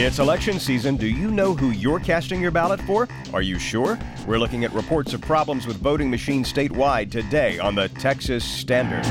[0.00, 0.96] It's election season.
[0.96, 3.08] Do you know who you're casting your ballot for?
[3.32, 3.98] Are you sure?
[4.28, 9.02] We're looking at reports of problems with voting machines statewide today on the Texas Standard.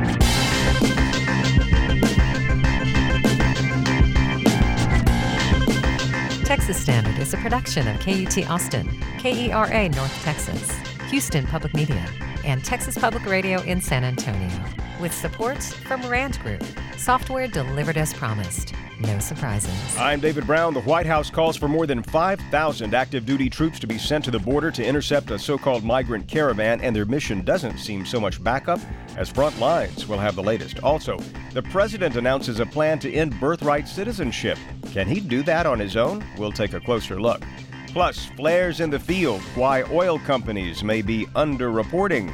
[6.45, 8.87] Texas Standard is a production of KUT Austin,
[9.19, 10.71] KERA North Texas,
[11.09, 12.09] Houston Public Media,
[12.45, 14.63] and Texas Public Radio in San Antonio,
[14.99, 16.63] with support from Rand Group,
[16.97, 18.73] software delivered as promised.
[18.99, 19.97] No surprises.
[19.97, 20.73] I'm David Brown.
[20.73, 24.31] The White House calls for more than 5,000 active duty troops to be sent to
[24.31, 28.19] the border to intercept a so called migrant caravan, and their mission doesn't seem so
[28.19, 28.79] much backup
[29.15, 30.07] as front lines.
[30.07, 30.79] We'll have the latest.
[30.79, 31.19] Also,
[31.53, 34.57] the president announces a plan to end birthright citizenship.
[34.91, 36.25] Can he do that on his own?
[36.37, 37.43] We'll take a closer look.
[37.87, 42.31] Plus, flares in the field, why oil companies may be underreporting.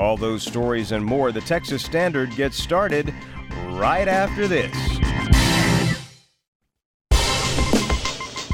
[0.00, 1.30] All those stories and more.
[1.30, 3.12] The Texas Standard gets started
[3.68, 4.74] right after this.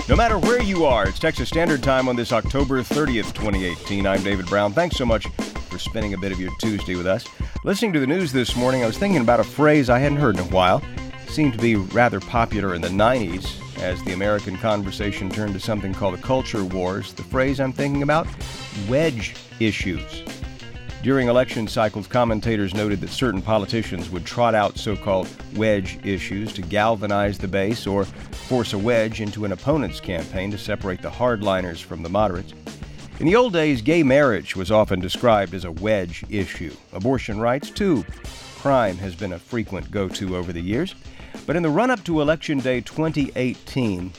[0.08, 4.08] No matter where you are, it's Texas Standard Time on this October 30th, 2018.
[4.08, 4.72] I'm David Brown.
[4.72, 5.28] Thanks so much
[5.68, 7.24] for spending a bit of your Tuesday with us.
[7.62, 10.36] Listening to the news this morning, I was thinking about a phrase I hadn't heard
[10.36, 10.82] in a while.
[11.22, 15.60] It seemed to be rather popular in the 90s as the American conversation turned to
[15.60, 17.12] something called the culture wars.
[17.12, 18.26] The phrase I'm thinking about
[18.88, 20.24] wedge issues.
[21.06, 26.52] During election cycles, commentators noted that certain politicians would trot out so called wedge issues
[26.54, 31.08] to galvanize the base or force a wedge into an opponent's campaign to separate the
[31.08, 32.54] hardliners from the moderates.
[33.20, 36.74] In the old days, gay marriage was often described as a wedge issue.
[36.92, 38.04] Abortion rights, too.
[38.56, 40.96] Crime has been a frequent go to over the years.
[41.46, 44.12] But in the run up to Election Day 2018,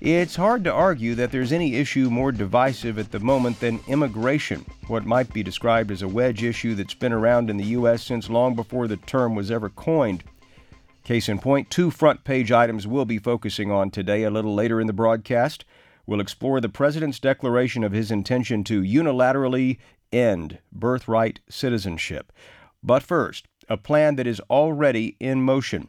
[0.00, 4.64] it's hard to argue that there's any issue more divisive at the moment than immigration,
[4.86, 8.04] what might be described as a wedge issue that's been around in the U.S.
[8.04, 10.22] since long before the term was ever coined.
[11.02, 14.80] Case in point, two front page items we'll be focusing on today a little later
[14.80, 15.64] in the broadcast.
[16.06, 19.78] We'll explore the President's declaration of his intention to unilaterally
[20.12, 22.32] end birthright citizenship.
[22.82, 25.88] But first, a plan that is already in motion.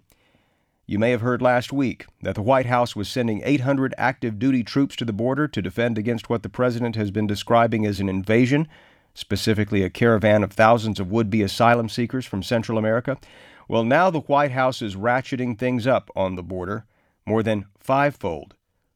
[0.90, 4.64] You may have heard last week that the White House was sending 800 active duty
[4.64, 8.10] troops to the border to defend against what the president has been describing as an
[8.10, 8.68] invasion,
[9.14, 13.20] specifically a caravan of thousands of would be asylum seekers from Central America.
[13.68, 16.86] Well, now the White House is ratcheting things up on the border,
[17.24, 18.56] more than fivefold.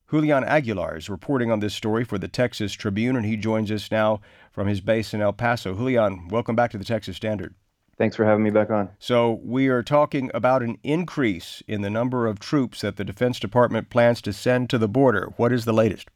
[0.10, 3.92] Julian Aguilar is reporting on this story for the Texas Tribune, and he joins us
[3.92, 4.20] now
[4.52, 5.76] from his base in El Paso.
[5.76, 7.54] Julian, welcome back to the Texas Standard.
[7.98, 8.90] Thanks for having me back on.
[8.98, 13.40] So, we are talking about an increase in the number of troops that the Defense
[13.40, 15.32] Department plans to send to the border.
[15.38, 16.10] What is the latest?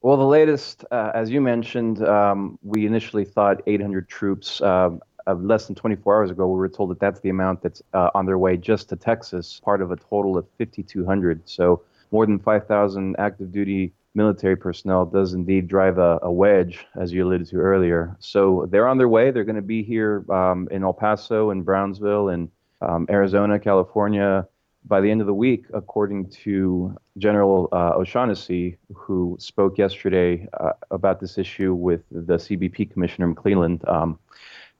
[0.00, 4.60] Well, the latest, uh, as you mentioned, um, we initially thought 800 troops.
[4.60, 4.90] Uh,
[5.36, 8.26] less than 24 hours ago, we were told that that's the amount that's uh, on
[8.26, 11.42] their way just to Texas, part of a total of 5,200.
[11.48, 17.12] So, more than 5,000 active duty military personnel does indeed drive a, a, wedge, as
[17.12, 18.16] you alluded to earlier.
[18.20, 19.30] So they're on their way.
[19.30, 22.50] They're going to be here um, in El Paso and Brownsville and
[22.80, 24.46] um, Arizona, California
[24.84, 30.72] by the end of the week, according to General uh, O'Shaughnessy, who spoke yesterday uh,
[30.90, 33.88] about this issue with the CBP Commissioner McClelland.
[33.88, 34.18] Um,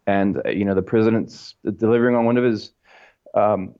[0.07, 2.73] and, uh, you know, the president's delivering on one of his
[3.35, 3.75] um,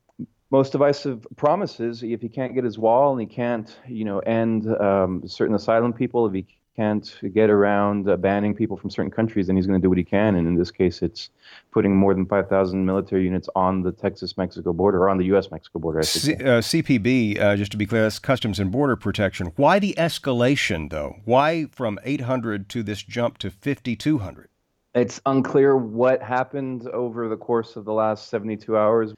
[0.53, 2.03] most divisive promises.
[2.03, 5.95] If he can't get his wall and he can't, you know, end um, certain asylum
[5.95, 6.47] people, if he
[6.77, 9.99] can't get around uh, banning people from certain countries, then he's going to do what
[9.99, 10.37] he can.
[10.37, 11.31] And in this case, it's
[11.71, 16.03] putting more than 5,000 military units on the Texas-Mexico border, or on the U.S.-Mexico border.
[16.03, 19.53] C- uh, CPB, uh, just to be clear, that's Customs and Border Protection.
[19.57, 21.17] Why the escalation, though?
[21.25, 24.49] Why from 800 to this jump to 5,200?
[24.95, 29.15] It's unclear what happened over the course of the last 72 hours.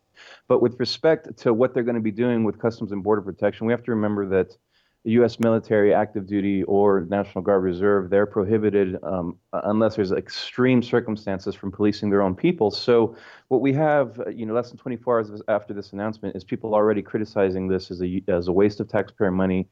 [0.49, 3.67] But with respect to what they're going to be doing with Customs and Border Protection,
[3.67, 4.57] we have to remember that
[5.05, 5.39] the U.S.
[5.39, 11.71] military, active duty, or National Guard Reserve, they're prohibited um, unless there's extreme circumstances from
[11.71, 12.71] policing their own people.
[12.71, 13.15] So
[13.49, 17.03] what we have, you know, less than 24 hours after this announcement, is people already
[17.03, 19.69] criticizing this as a as a waste of taxpayer money,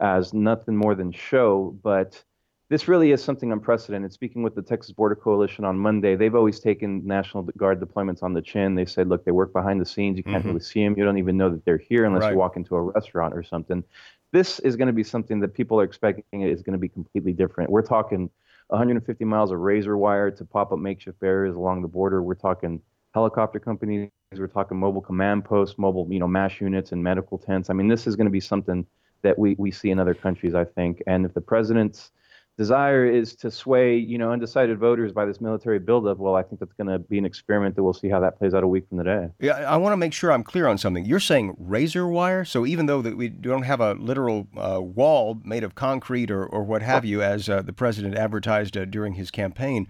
[0.00, 1.76] as nothing more than show.
[1.82, 2.22] But
[2.68, 4.12] this really is something unprecedented.
[4.12, 8.32] Speaking with the Texas Border Coalition on Monday, they've always taken National Guard deployments on
[8.32, 8.74] the chin.
[8.74, 10.16] They said, look, they work behind the scenes.
[10.16, 10.48] You can't mm-hmm.
[10.48, 10.94] really see them.
[10.96, 12.32] You don't even know that they're here unless right.
[12.32, 13.84] you walk into a restaurant or something.
[14.32, 17.32] This is going to be something that people are expecting is going to be completely
[17.32, 17.70] different.
[17.70, 18.30] We're talking
[18.68, 22.22] 150 miles of razor wire to pop up makeshift barriers along the border.
[22.22, 22.82] We're talking
[23.14, 24.10] helicopter companies.
[24.36, 27.70] We're talking mobile command posts, mobile, you know, MASH units and medical tents.
[27.70, 28.84] I mean, this is going to be something
[29.22, 31.00] that we, we see in other countries, I think.
[31.06, 32.10] And if the president's
[32.58, 36.60] desire is to sway, you know, undecided voters by this military buildup, well, I think
[36.60, 38.88] that's going to be an experiment that we'll see how that plays out a week
[38.88, 39.28] from today.
[39.40, 41.04] Yeah, I want to make sure I'm clear on something.
[41.04, 45.40] You're saying razor wire, so even though that we don't have a literal uh, wall
[45.44, 49.14] made of concrete or, or what have you, as uh, the president advertised uh, during
[49.14, 49.86] his campaign,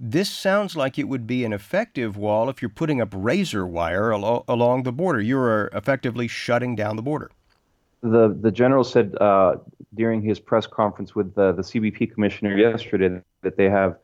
[0.00, 4.12] this sounds like it would be an effective wall if you're putting up razor wire
[4.12, 5.20] al- along the border.
[5.20, 7.32] You're effectively shutting down the border.
[8.02, 9.56] The the general said uh,
[9.94, 13.96] during his press conference with the, the CBP commissioner yesterday that they have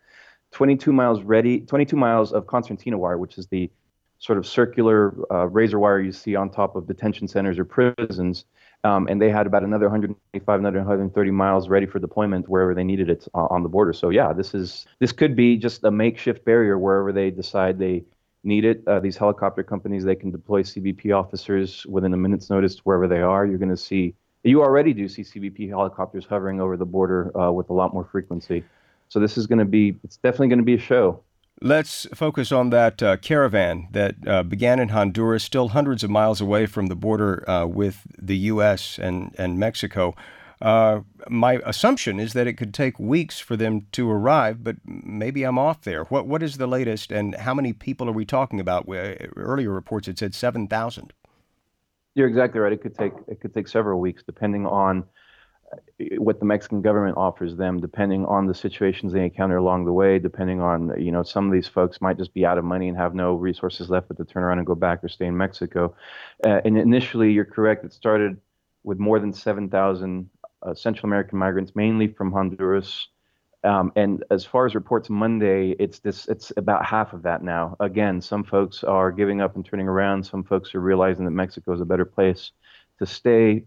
[0.52, 3.70] 22 miles ready, 22 miles of concertina wire, which is the
[4.19, 8.44] sort of circular uh, razor wire you see on top of detention centers or prisons.
[8.85, 12.85] Um, and they had about another 125, another 130 miles ready for deployment wherever they
[12.85, 13.93] needed it on the border.
[13.93, 18.05] So yeah, this is this could be just a makeshift barrier wherever they decide they
[18.44, 18.82] need it.
[18.87, 23.20] Uh, these helicopter companies they can deploy CBP officers within a minute's notice wherever they
[23.20, 23.46] are.
[23.46, 24.14] You're going to see
[24.44, 28.05] you already do see CBP helicopters hovering over the border uh, with a lot more
[28.05, 28.62] frequency.
[29.08, 31.23] So this is going to be, it's definitely going to be a show.
[31.62, 36.41] Let's focus on that uh, caravan that uh, began in Honduras, still hundreds of miles
[36.41, 38.99] away from the border uh, with the U.S.
[38.99, 40.14] and, and Mexico.
[40.61, 45.43] Uh, my assumption is that it could take weeks for them to arrive, but maybe
[45.43, 46.05] I'm off there.
[46.05, 48.87] What What is the latest, and how many people are we talking about?
[48.89, 51.12] Earlier reports had said 7,000.
[52.15, 52.73] You're exactly right.
[52.73, 55.05] It could take it could take several weeks, depending on
[55.73, 59.93] uh, what the Mexican government offers them, depending on the situations they encounter along the
[59.93, 62.89] way, depending on you know some of these folks might just be out of money
[62.89, 65.37] and have no resources left but to turn around and go back or stay in
[65.37, 65.97] Mexico.
[66.45, 67.85] Uh, and initially, you're correct.
[67.85, 68.41] It started
[68.85, 70.34] with more than 7,000 uh,
[70.73, 73.09] Central American migrants, mainly from Honduras,
[73.65, 77.77] um, and as far as reports Monday, it's this it's about half of that now.
[77.81, 80.25] Again, some folks are giving up and turning around.
[80.25, 82.53] Some folks are realizing that Mexico is a better place
[82.99, 83.65] to stay,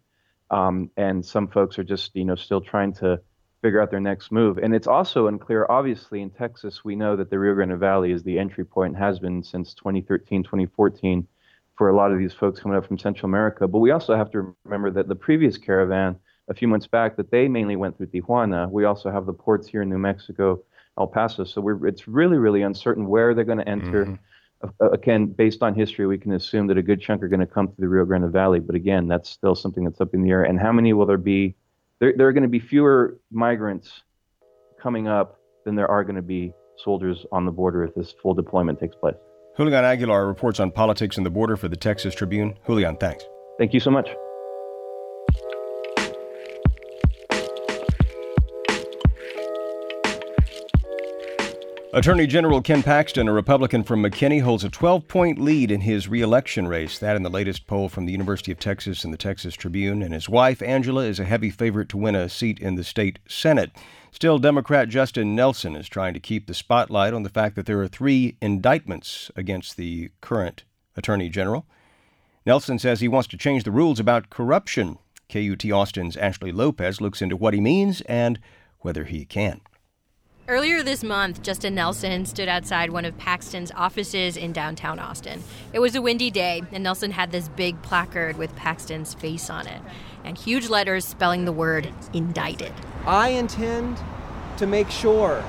[0.51, 3.19] um, and some folks are just you know still trying to
[3.63, 4.59] figure out their next move.
[4.59, 5.65] And it's also unclear.
[5.67, 9.17] Obviously, in Texas, we know that the Rio Grande Valley is the entry point, has
[9.17, 11.27] been since 2013, 2014,
[11.75, 13.67] for a lot of these folks coming up from Central America.
[13.67, 16.17] But we also have to remember that the previous caravan
[16.49, 18.69] a few months back that they mainly went through Tijuana.
[18.69, 20.61] We also have the ports here in New Mexico,
[20.97, 21.43] El Paso.
[21.43, 24.05] So we're, it's really, really uncertain where they're going to enter.
[24.05, 24.69] Mm-hmm.
[24.81, 27.45] Uh, again, based on history, we can assume that a good chunk are going to
[27.45, 28.59] come through the Rio Grande Valley.
[28.59, 30.43] But again, that's still something that's up in the air.
[30.43, 31.55] And how many will there be?
[31.99, 34.03] There, there are going to be fewer migrants
[34.81, 38.33] coming up than there are going to be soldiers on the border if this full
[38.33, 39.15] deployment takes place.
[39.57, 42.55] Julian Aguilar reports on politics and the border for the Texas Tribune.
[42.67, 43.25] Julian, thanks.
[43.57, 44.07] Thank you so much.
[51.97, 56.07] Attorney General Ken Paxton, a Republican from McKinney, holds a 12 point lead in his
[56.07, 56.99] reelection race.
[56.99, 60.03] That in the latest poll from the University of Texas and the Texas Tribune.
[60.03, 63.17] And his wife, Angela, is a heavy favorite to win a seat in the state
[63.27, 63.71] Senate.
[64.11, 67.81] Still, Democrat Justin Nelson is trying to keep the spotlight on the fact that there
[67.81, 70.65] are three indictments against the current
[70.95, 71.65] Attorney General.
[72.45, 74.99] Nelson says he wants to change the rules about corruption.
[75.29, 78.37] KUT Austin's Ashley Lopez looks into what he means and
[78.81, 79.61] whether he can.
[80.49, 85.43] Earlier this month, Justin Nelson stood outside one of Paxton's offices in downtown Austin.
[85.73, 89.67] It was a windy day, and Nelson had this big placard with Paxton's face on
[89.67, 89.81] it
[90.23, 92.71] and huge letters spelling the word indicted.
[93.05, 93.97] I intend
[94.55, 95.43] to make sure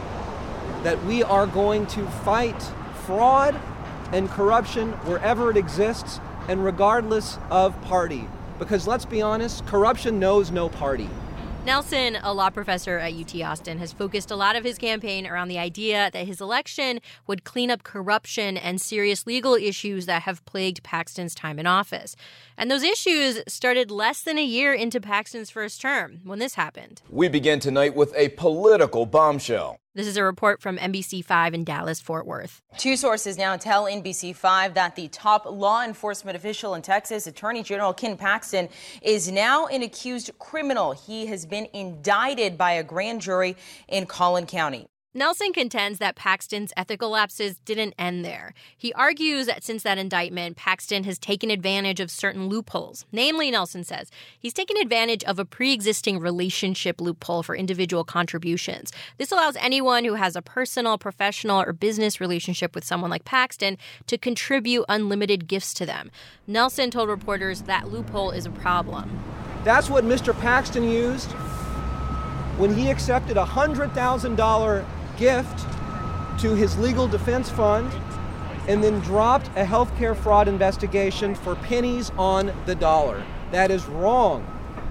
[0.83, 2.61] that we are going to fight
[3.06, 3.55] fraud
[4.11, 6.19] and corruption wherever it exists
[6.49, 8.27] and regardless of party.
[8.59, 11.09] Because let's be honest, corruption knows no party.
[11.69, 15.49] Nelson, a law professor at UT Austin, has focused a lot of his campaign around
[15.49, 20.42] the idea that his election would clean up corruption and serious legal issues that have
[20.47, 22.16] plagued Paxton's time in office.
[22.57, 27.02] And those issues started less than a year into Paxton's first term when this happened.
[27.11, 29.78] We begin tonight with a political bombshell.
[29.99, 32.62] This is a report from NBC5 in Dallas, Fort Worth.
[32.76, 37.93] Two sources now tell NBC5 that the top law enforcement official in Texas, Attorney General
[37.93, 38.69] Ken Paxton,
[39.02, 40.93] is now an accused criminal.
[40.93, 43.57] He has been indicted by a grand jury
[43.88, 44.87] in Collin County.
[45.18, 48.54] Nelson contends that Paxton's ethical lapses didn't end there.
[48.76, 53.04] He argues that since that indictment, Paxton has taken advantage of certain loopholes.
[53.10, 58.92] Namely, Nelson says, he's taken advantage of a pre existing relationship loophole for individual contributions.
[59.16, 63.76] This allows anyone who has a personal, professional, or business relationship with someone like Paxton
[64.06, 66.12] to contribute unlimited gifts to them.
[66.46, 69.20] Nelson told reporters that loophole is a problem.
[69.64, 70.32] That's what Mr.
[70.38, 71.32] Paxton used
[72.56, 74.87] when he accepted a $100,000
[75.18, 75.66] gift
[76.40, 77.92] to his legal defense fund
[78.68, 83.22] and then dropped a healthcare fraud investigation for pennies on the dollar.
[83.50, 84.46] That is wrong.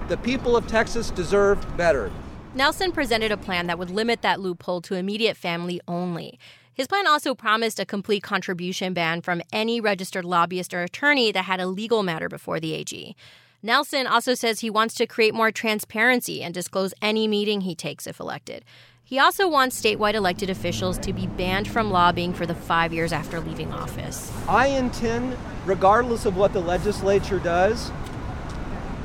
[0.08, 2.10] The people of Texas deserve better.
[2.54, 6.38] Nelson presented a plan that would limit that loophole to immediate family only.
[6.74, 11.44] His plan also promised a complete contribution ban from any registered lobbyist or attorney that
[11.44, 13.16] had a legal matter before the AG.
[13.62, 18.06] Nelson also says he wants to create more transparency and disclose any meeting he takes
[18.06, 18.64] if elected.
[19.08, 23.10] He also wants statewide elected officials to be banned from lobbying for the five years
[23.10, 24.30] after leaving office.
[24.46, 25.34] I intend,
[25.64, 27.90] regardless of what the legislature does,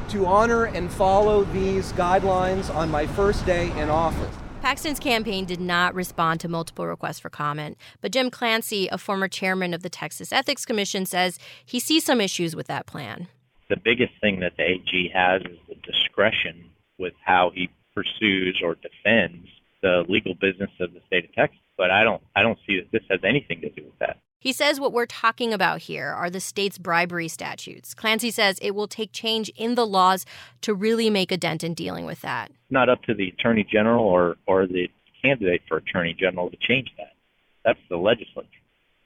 [0.10, 4.36] to honor and follow these guidelines on my first day in office.
[4.62, 9.30] Paxton's campaign did not respond to multiple requests for comment, but Jim Clancy, a former
[9.30, 13.30] chairman of the Texas Ethics Commission, says he sees some issues with that plan.
[13.70, 18.76] The biggest thing that the AG has is the discretion with how he pursues or
[18.76, 19.48] defends
[19.84, 21.60] the legal business of the state of Texas.
[21.78, 24.18] But I don't I don't see that this has anything to do with that.
[24.40, 27.94] He says what we're talking about here are the state's bribery statutes.
[27.94, 30.26] Clancy says it will take change in the laws
[30.62, 32.52] to really make a dent in dealing with that.
[32.70, 34.90] Not up to the attorney general or, or the
[35.24, 37.14] candidate for attorney general to change that.
[37.64, 38.50] That's the legislature.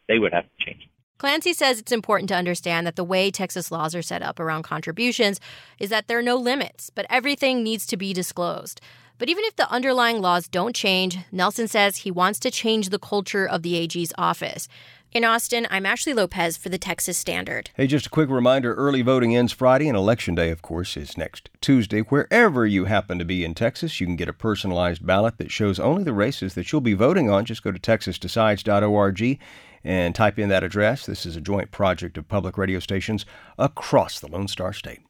[0.07, 0.89] They would have to change it.
[1.19, 4.63] Clancy says it's important to understand that the way Texas laws are set up around
[4.63, 5.39] contributions
[5.79, 8.81] is that there are no limits, but everything needs to be disclosed.
[9.17, 12.99] But even if the underlying laws don't change, Nelson says he wants to change the
[12.99, 14.67] culture of the AG's office.
[15.11, 17.71] In Austin, I'm Ashley Lopez for the Texas Standard.
[17.75, 21.17] Hey, just a quick reminder early voting ends Friday, and Election Day, of course, is
[21.17, 22.01] next Tuesday.
[22.01, 25.79] Wherever you happen to be in Texas, you can get a personalized ballot that shows
[25.79, 27.45] only the races that you'll be voting on.
[27.45, 29.39] Just go to texasdecides.org
[29.83, 31.05] and type in that address.
[31.05, 33.25] This is a joint project of public radio stations
[33.57, 35.06] across the Lone Star State.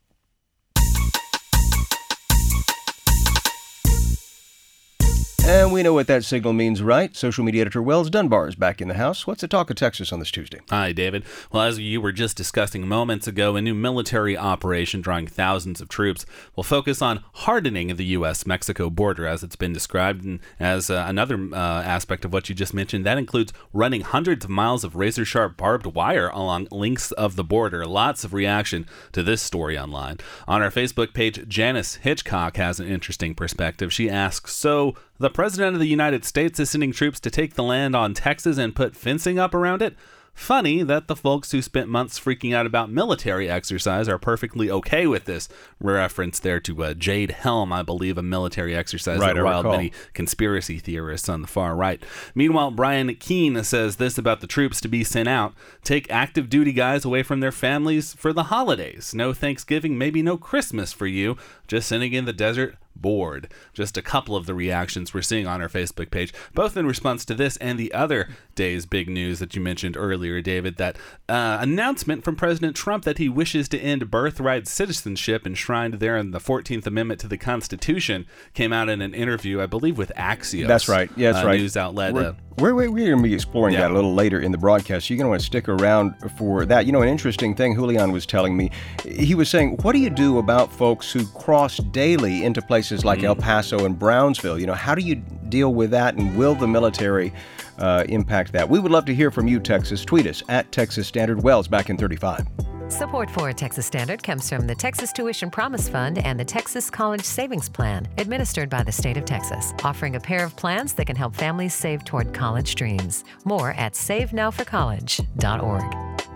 [5.47, 7.15] And we know what that signal means, right?
[7.15, 9.25] Social media editor Wells Dunbar is back in the house.
[9.25, 10.59] What's the talk of Texas on this Tuesday?
[10.69, 11.23] Hi, David.
[11.53, 15.87] Well, as you were just discussing moments ago, a new military operation drawing thousands of
[15.87, 16.25] troops
[16.57, 18.45] will focus on hardening the U.S.
[18.45, 20.25] Mexico border, as it's been described.
[20.25, 24.43] And as uh, another uh, aspect of what you just mentioned, that includes running hundreds
[24.43, 27.85] of miles of razor sharp barbed wire along lengths of the border.
[27.85, 30.17] Lots of reaction to this story online.
[30.45, 33.93] On our Facebook page, Janice Hitchcock has an interesting perspective.
[33.93, 37.63] She asks So, the President of the United States is sending troops to take the
[37.63, 39.95] land on Texas and put fencing up around it?
[40.37, 45.07] Funny that the folks who spent months freaking out about military exercise are perfectly okay
[45.07, 45.49] with this.
[45.81, 49.91] Reference there to uh, Jade Helm, I believe, a military exercise right, that riled many
[50.13, 52.03] conspiracy theorists on the far right.
[52.35, 56.71] Meanwhile, Brian Keene says this about the troops to be sent out take active duty
[56.71, 59.15] guys away from their families for the holidays.
[59.15, 61.35] No Thanksgiving, maybe no Christmas for you.
[61.67, 63.51] Just sending in the desert bored.
[63.73, 67.25] Just a couple of the reactions we're seeing on our Facebook page, both in response
[67.25, 70.77] to this and the other day's big news that you mentioned earlier, David.
[70.77, 70.97] That
[71.29, 76.31] uh, announcement from President Trump that he wishes to end birthright citizenship enshrined there in
[76.31, 80.67] the 14th Amendment to the Constitution came out in an interview, I believe, with Axios.
[80.67, 81.09] That's right.
[81.15, 81.59] Yeah, that's uh, right.
[81.59, 82.13] News outlet.
[82.13, 83.81] We're, we're, we're going to be exploring Yeah.
[83.81, 85.09] that a little later in the broadcast.
[85.09, 86.85] You're going to want to stick around for that.
[86.87, 88.71] You know, an interesting thing Julian was telling me,
[89.05, 93.23] he was saying, what do you do about folks who cross daily into places like
[93.23, 94.59] El Paso and Brownsville?
[94.59, 97.33] You know, how do you deal with that, and will the military
[97.77, 98.69] uh, impact that?
[98.69, 100.03] We would love to hear from you, Texas.
[100.03, 102.47] Tweet us at Texas Standard Wells back in 35.
[102.89, 107.23] Support for Texas Standard comes from the Texas Tuition Promise Fund and the Texas College
[107.23, 111.17] Savings Plan, administered by the state of Texas, offering a pair of plans that can
[111.17, 113.25] help families save toward college dreams.
[113.43, 116.26] More at savenowforcollege.org.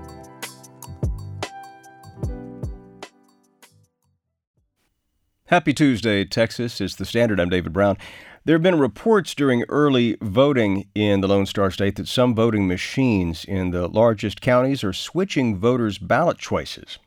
[5.51, 6.79] Happy Tuesday, Texas.
[6.79, 7.38] It's the Standard.
[7.38, 7.98] I'm David Brown.
[8.46, 12.70] There have been reports during early voting in the Lone Star State that some voting
[12.70, 17.00] machines in the largest counties are switching voters' ballot choices.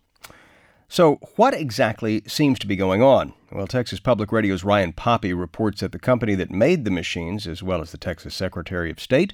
[0.90, 3.32] So, what exactly seems to be going on?
[3.50, 7.62] Well, Texas Public Radio's Ryan Poppe reports that the company that made the machines, as
[7.62, 9.32] well as the Texas Secretary of State,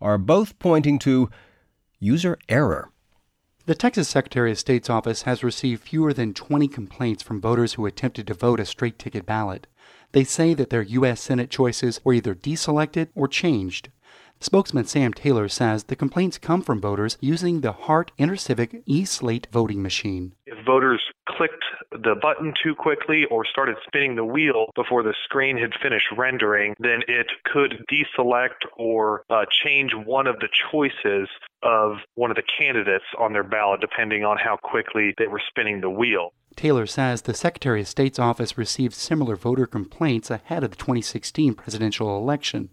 [0.00, 1.30] are both pointing to
[1.98, 2.91] user error.
[3.64, 7.86] The Texas Secretary of State's office has received fewer than 20 complaints from voters who
[7.86, 9.68] attempted to vote a straight ticket ballot.
[10.10, 11.20] They say that their U.S.
[11.20, 13.90] Senate choices were either deselected or changed.
[14.42, 19.82] Spokesman Sam Taylor says the complaints come from voters using the Hart InterCivic e-slate voting
[19.82, 20.32] machine.
[20.46, 25.56] If voters clicked the button too quickly or started spinning the wheel before the screen
[25.56, 31.28] had finished rendering, then it could deselect or uh, change one of the choices
[31.62, 35.80] of one of the candidates on their ballot, depending on how quickly they were spinning
[35.80, 36.32] the wheel.
[36.56, 41.54] Taylor says the Secretary of State's office received similar voter complaints ahead of the 2016
[41.54, 42.70] presidential election.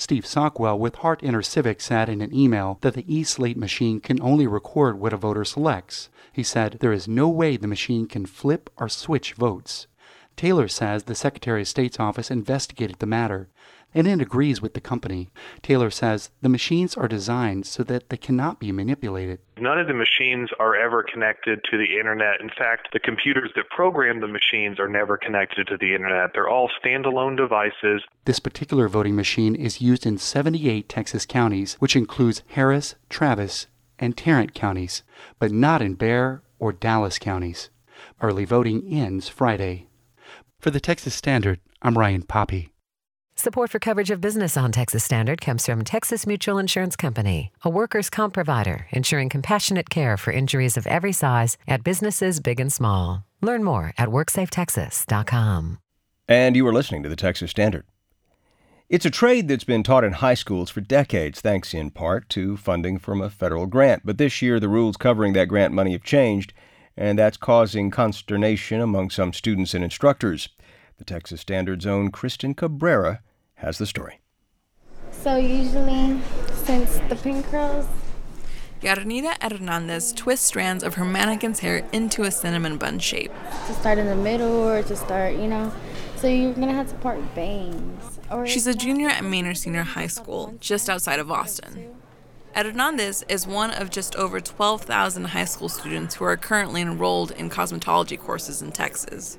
[0.00, 4.46] Steve Sockwell with Hart InterCivic said in an email that the e-slate machine can only
[4.46, 6.08] record what a voter selects.
[6.32, 9.88] He said there is no way the machine can flip or switch votes.
[10.36, 13.50] Taylor says the Secretary of State's office investigated the matter
[13.94, 15.30] and it agrees with the company.
[15.62, 19.40] Taylor says the machines are designed so that they cannot be manipulated.
[19.58, 22.40] None of the machines are ever connected to the internet.
[22.40, 26.30] In fact, the computers that program the machines are never connected to the internet.
[26.32, 28.02] They're all standalone devices.
[28.24, 33.66] This particular voting machine is used in 78 Texas counties, which includes Harris, Travis,
[33.98, 35.02] and Tarrant counties,
[35.38, 37.70] but not in Bexar or Dallas counties.
[38.22, 39.88] Early voting ends Friday.
[40.58, 42.69] For the Texas Standard, I'm Ryan Poppe.
[43.40, 47.70] Support for coverage of business on Texas Standard comes from Texas Mutual Insurance Company, a
[47.70, 52.70] workers' comp provider ensuring compassionate care for injuries of every size at businesses big and
[52.70, 53.24] small.
[53.40, 55.78] Learn more at WorksafeTexas.com.
[56.28, 57.86] And you are listening to the Texas Standard.
[58.90, 62.58] It's a trade that's been taught in high schools for decades, thanks in part to
[62.58, 64.02] funding from a federal grant.
[64.04, 66.52] But this year, the rules covering that grant money have changed,
[66.94, 70.50] and that's causing consternation among some students and instructors.
[70.98, 73.22] The Texas Standard's own Kristen Cabrera
[73.60, 74.20] has the story.
[75.12, 76.20] So usually,
[76.64, 77.86] since the pin curls,
[78.82, 83.30] Yarnida Hernandez twists strands of her mannequin's hair into a cinnamon bun shape.
[83.66, 85.70] To start in the middle or to start, you know,
[86.16, 88.18] so you're gonna have to part bangs.
[88.30, 91.90] Or She's a junior at Manor Senior High School, just outside of Austin.
[92.54, 97.50] Hernandez is one of just over 12,000 high school students who are currently enrolled in
[97.50, 99.36] cosmetology courses in Texas.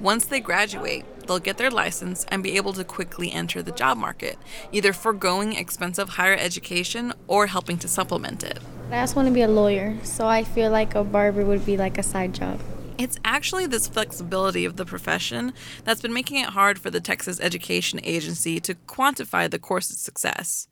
[0.00, 3.98] Once they graduate, they'll get their license and be able to quickly enter the job
[3.98, 4.38] market,
[4.72, 8.58] either foregoing expensive higher education or helping to supplement it.
[8.90, 11.76] I just want to be a lawyer, so I feel like a barber would be
[11.76, 12.58] like a side job.
[12.96, 15.52] It's actually this flexibility of the profession
[15.84, 20.66] that's been making it hard for the Texas Education Agency to quantify the course's success.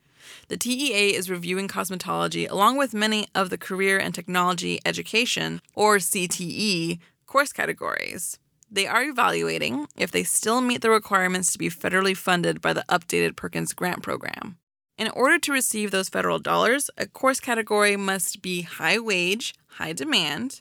[0.49, 5.99] The TEA is reviewing cosmetology along with many of the career and technology education, or
[5.99, 8.39] CTE, course categories.
[8.71, 12.85] They are evaluating if they still meet the requirements to be federally funded by the
[12.89, 14.59] updated Perkins Grant Program.
[14.99, 19.93] In order to receive those federal dollars, a course category must be high wage, high
[19.93, 20.61] demand,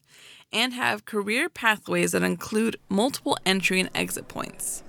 [0.54, 4.84] and have career pathways that include multiple entry and exit points.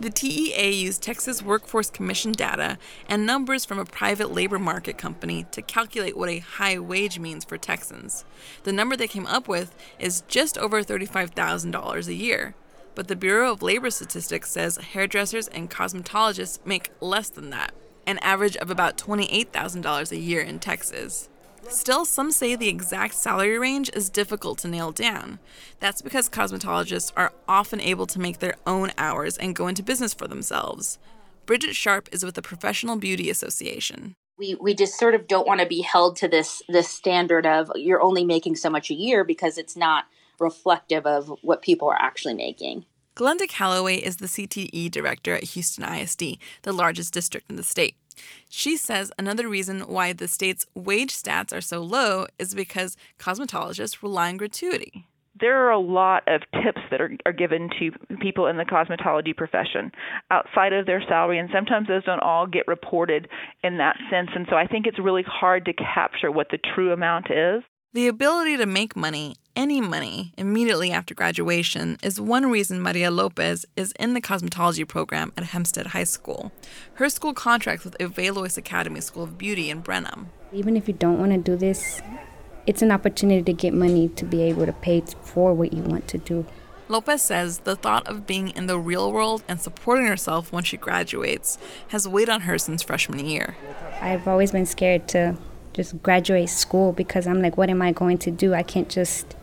[0.00, 2.78] The TEA used Texas Workforce Commission data
[3.08, 7.44] and numbers from a private labor market company to calculate what a high wage means
[7.44, 8.24] for Texans.
[8.62, 12.54] The number they came up with is just over $35,000 a year.
[12.94, 17.74] But the Bureau of Labor Statistics says hairdressers and cosmetologists make less than that,
[18.06, 21.28] an average of about $28,000 a year in Texas.
[21.68, 25.38] Still, some say the exact salary range is difficult to nail down.
[25.80, 30.14] That's because cosmetologists are often able to make their own hours and go into business
[30.14, 30.98] for themselves.
[31.46, 34.14] Bridget Sharp is with the Professional Beauty Association.
[34.38, 37.72] We, we just sort of don't want to be held to this this standard of
[37.74, 40.04] you're only making so much a year because it's not
[40.38, 42.84] reflective of what people are actually making.
[43.16, 47.96] Glenda Calloway is the CTE director at Houston ISD, the largest district in the state.
[48.48, 54.02] She says another reason why the state's wage stats are so low is because cosmetologists
[54.02, 55.06] rely on gratuity
[55.40, 59.36] there are a lot of tips that are, are given to people in the cosmetology
[59.36, 59.92] profession
[60.30, 63.28] outside of their salary, and sometimes those don't all get reported
[63.62, 64.30] in that sense.
[64.34, 67.62] And so I think it's really hard to capture what the true amount is.
[67.94, 73.64] The ability to make money, any money, immediately after graduation is one reason Maria Lopez
[73.76, 76.52] is in the cosmetology program at Hempstead High School.
[76.94, 80.28] Her school contracts with Evaluis Academy School of Beauty in Brenham.
[80.52, 82.02] Even if you don't want to do this,
[82.66, 86.06] it's an opportunity to get money to be able to pay for what you want
[86.08, 86.44] to do.
[86.88, 90.76] Lopez says the thought of being in the real world and supporting herself when she
[90.76, 91.56] graduates
[91.88, 93.56] has weighed on her since freshman year.
[94.02, 95.38] I've always been scared to
[95.78, 98.52] just graduate school because I'm like, what am I going to do?
[98.52, 99.36] I can't just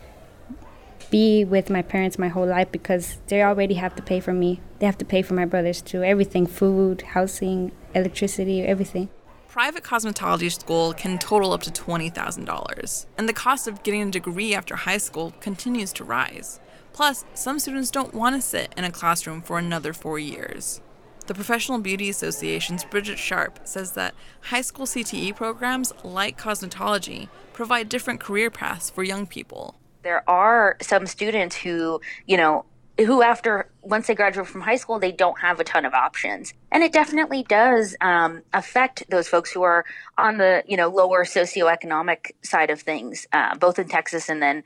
[1.10, 4.60] be with my parents my whole life because they already have to pay for me.
[4.80, 6.04] They have to pay for my brothers too.
[6.04, 9.08] Everything food, housing, electricity, everything.
[9.48, 14.54] Private cosmetology school can total up to $20,000, and the cost of getting a degree
[14.54, 16.60] after high school continues to rise.
[16.92, 20.82] Plus, some students don't want to sit in a classroom for another four years.
[21.28, 27.90] The Professional Beauty Association's Bridget Sharp says that high school CTE programs like cosmetology provide
[27.90, 29.76] different career paths for young people.
[30.04, 32.66] There are some students who, you know,
[33.00, 36.54] who after once they graduate from high school they don't have a ton of options
[36.72, 39.84] and it definitely does um, affect those folks who are
[40.18, 44.64] on the you know lower socioeconomic side of things uh, both in texas and then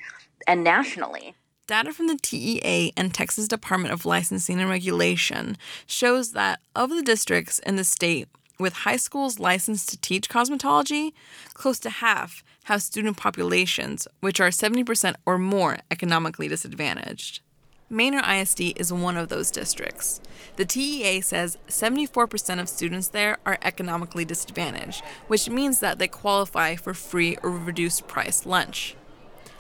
[0.48, 1.34] and nationally
[1.70, 5.56] Data from the TEA and Texas Department of Licensing and Regulation
[5.86, 8.28] shows that of the districts in the state
[8.58, 11.14] with high schools licensed to teach cosmetology,
[11.54, 17.42] close to half have student populations which are 70% or more economically disadvantaged.
[17.88, 20.22] Manor ISD is one of those districts.
[20.56, 26.76] The TEA says 74% of students there are economically disadvantaged, which means that they qualify
[26.76, 28.96] for free or reduced price lunch.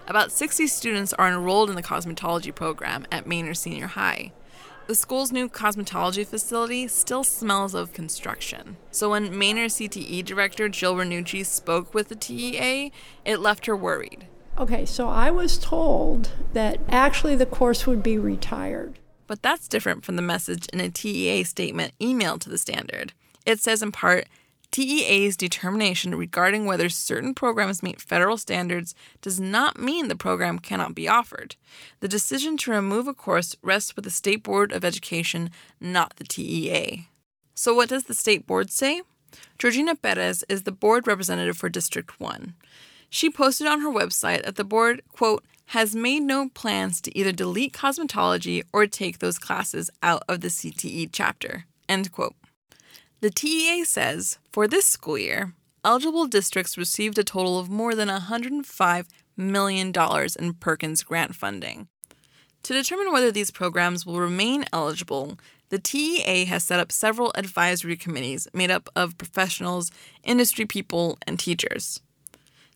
[0.09, 4.31] About 60 students are enrolled in the cosmetology program at Manor Senior High.
[4.87, 8.77] The school's new cosmetology facility still smells of construction.
[8.89, 12.91] So when Manor CTE director Jill Renucci spoke with the TEA,
[13.23, 14.25] it left her worried.
[14.57, 18.97] Okay, so I was told that actually the course would be retired.
[19.27, 23.13] But that's different from the message in a TEA statement emailed to the Standard.
[23.45, 24.25] It says in part,
[24.71, 30.93] TEA's determination regarding whether certain programs meet federal standards does not mean the program cannot
[30.93, 31.55] be offered.
[32.01, 36.23] The decision to remove a course rests with the State Board of Education, not the
[36.23, 37.07] TEA.
[37.55, 39.01] So, what does the State Board say?
[39.57, 42.53] Georgina Perez is the board representative for District 1.
[43.09, 47.31] She posted on her website that the board, quote, has made no plans to either
[47.31, 52.35] delete cosmetology or take those classes out of the CTE chapter, end quote.
[53.21, 55.53] The TEA says for this school year,
[55.83, 59.93] eligible districts received a total of more than $105 million
[60.39, 61.89] in Perkins grant funding.
[62.63, 67.97] To determine whether these programs will remain eligible, the TEA has set up several advisory
[67.97, 69.91] committees made up of professionals,
[70.23, 72.01] industry people, and teachers.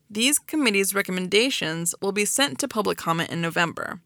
[0.10, 4.02] These committees' recommendations will be sent to public comment in November.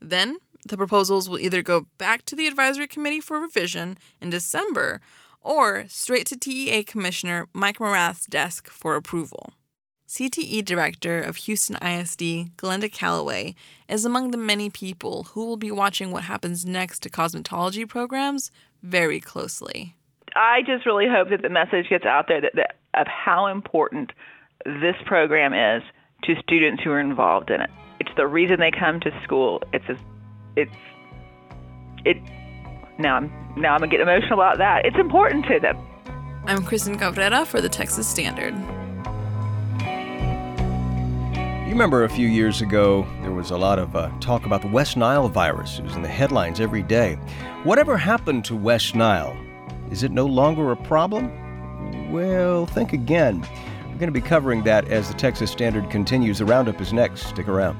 [0.00, 5.00] Then, the proposals will either go back to the advisory committee for revision in December
[5.44, 9.52] or straight to TEA Commissioner Mike Morath's desk for approval.
[10.08, 13.54] CTE Director of Houston ISD, Glenda Calloway,
[13.88, 18.50] is among the many people who will be watching what happens next to cosmetology programs
[18.82, 19.96] very closely.
[20.36, 24.12] I just really hope that the message gets out there that, that of how important
[24.64, 25.82] this program is
[26.24, 27.70] to students who are involved in it.
[28.00, 29.62] It's the reason they come to school.
[29.72, 29.96] It's a,
[30.56, 30.76] it's
[32.04, 32.16] it.
[32.98, 34.84] Now I'm now I'm gonna get emotional about that.
[34.84, 35.76] It's important to them.
[36.46, 38.54] I'm Kristen Cabrera for the Texas Standard.
[41.64, 44.68] You remember a few years ago, there was a lot of uh, talk about the
[44.68, 45.78] West Nile virus.
[45.78, 47.14] It was in the headlines every day.
[47.64, 49.36] Whatever happened to West Nile?
[49.90, 52.12] Is it no longer a problem?
[52.12, 53.40] Well, think again.
[53.88, 56.38] We're going to be covering that as the Texas Standard continues.
[56.38, 57.26] The roundup is next.
[57.26, 57.76] Stick around.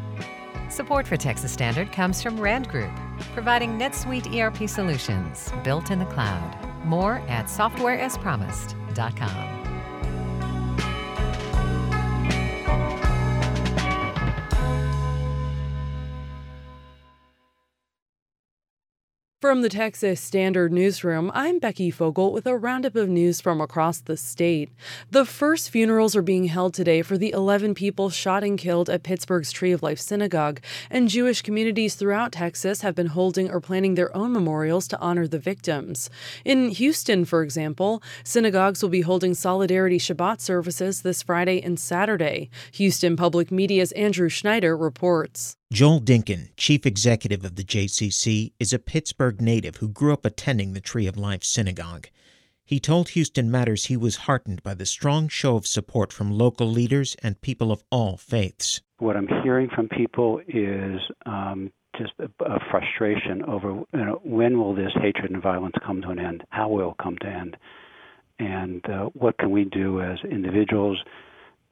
[0.74, 2.90] Support for Texas Standard comes from Rand Group,
[3.32, 6.58] providing NetSuite ERP solutions built in the cloud.
[6.84, 9.53] More at softwareaspromised.com.
[19.44, 24.00] From the Texas Standard Newsroom, I'm Becky Fogel with a roundup of news from across
[24.00, 24.70] the state.
[25.10, 29.02] The first funerals are being held today for the 11 people shot and killed at
[29.02, 33.96] Pittsburgh's Tree of Life Synagogue, and Jewish communities throughout Texas have been holding or planning
[33.96, 36.08] their own memorials to honor the victims.
[36.46, 42.48] In Houston, for example, synagogues will be holding Solidarity Shabbat services this Friday and Saturday.
[42.72, 45.58] Houston Public Media's Andrew Schneider reports.
[45.74, 50.72] Joel Dinkin, chief executive of the JCC, is a Pittsburgh native who grew up attending
[50.72, 52.06] the Tree of Life Synagogue.
[52.64, 56.68] He told Houston Matters he was heartened by the strong show of support from local
[56.68, 58.82] leaders and people of all faiths.
[58.98, 64.56] What I'm hearing from people is um, just a, a, frustration over you know, when
[64.60, 66.44] will this hatred and violence come to an end?
[66.50, 67.56] How will it come to an end?
[68.38, 71.02] And uh, what can we do as individuals,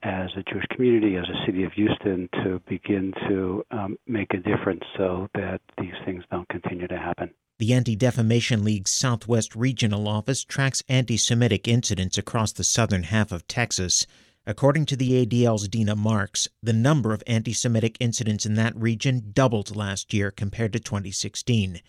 [0.03, 4.39] as a Jewish community, as a city of Houston, to begin to um, make a
[4.39, 7.31] difference so that these things don't continue to happen.
[7.59, 13.31] The Anti Defamation League's Southwest Regional Office tracks anti Semitic incidents across the southern half
[13.31, 14.07] of Texas.
[14.45, 19.31] According to the ADL's Dina Marks, the number of anti Semitic incidents in that region
[19.33, 21.81] doubled last year compared to 2016.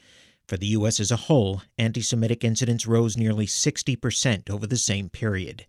[0.48, 1.00] For the U.S.
[1.00, 5.66] as a whole, anti Semitic incidents rose nearly 60% over the same period.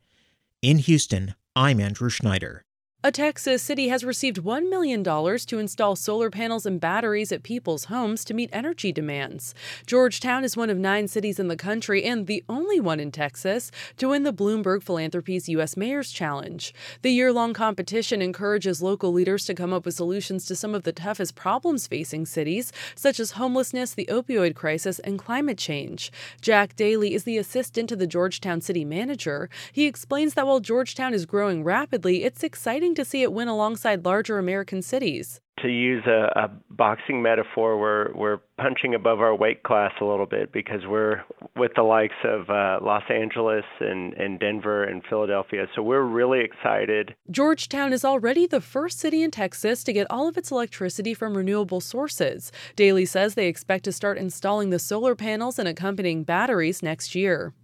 [0.60, 2.63] In Houston, I'm Andrew Schneider.
[3.06, 7.84] A Texas city has received $1 million to install solar panels and batteries at people's
[7.84, 9.54] homes to meet energy demands.
[9.86, 13.70] Georgetown is one of nine cities in the country and the only one in Texas
[13.98, 15.76] to win the Bloomberg Philanthropies U.S.
[15.76, 16.72] Mayor's Challenge.
[17.02, 20.84] The year long competition encourages local leaders to come up with solutions to some of
[20.84, 26.10] the toughest problems facing cities, such as homelessness, the opioid crisis, and climate change.
[26.40, 29.50] Jack Daly is the assistant to the Georgetown city manager.
[29.74, 33.48] He explains that while Georgetown is growing rapidly, it's exciting hoping to see it win
[33.48, 35.40] alongside larger American cities.
[35.62, 40.26] To use a, a boxing metaphor, we're we're punching above our weight class a little
[40.26, 41.22] bit because we're
[41.56, 45.66] with the likes of uh, Los Angeles and, and Denver and Philadelphia.
[45.74, 47.14] So we're really excited.
[47.30, 51.36] Georgetown is already the first city in Texas to get all of its electricity from
[51.36, 52.52] renewable sources.
[52.76, 57.54] Daly says they expect to start installing the solar panels and accompanying batteries next year.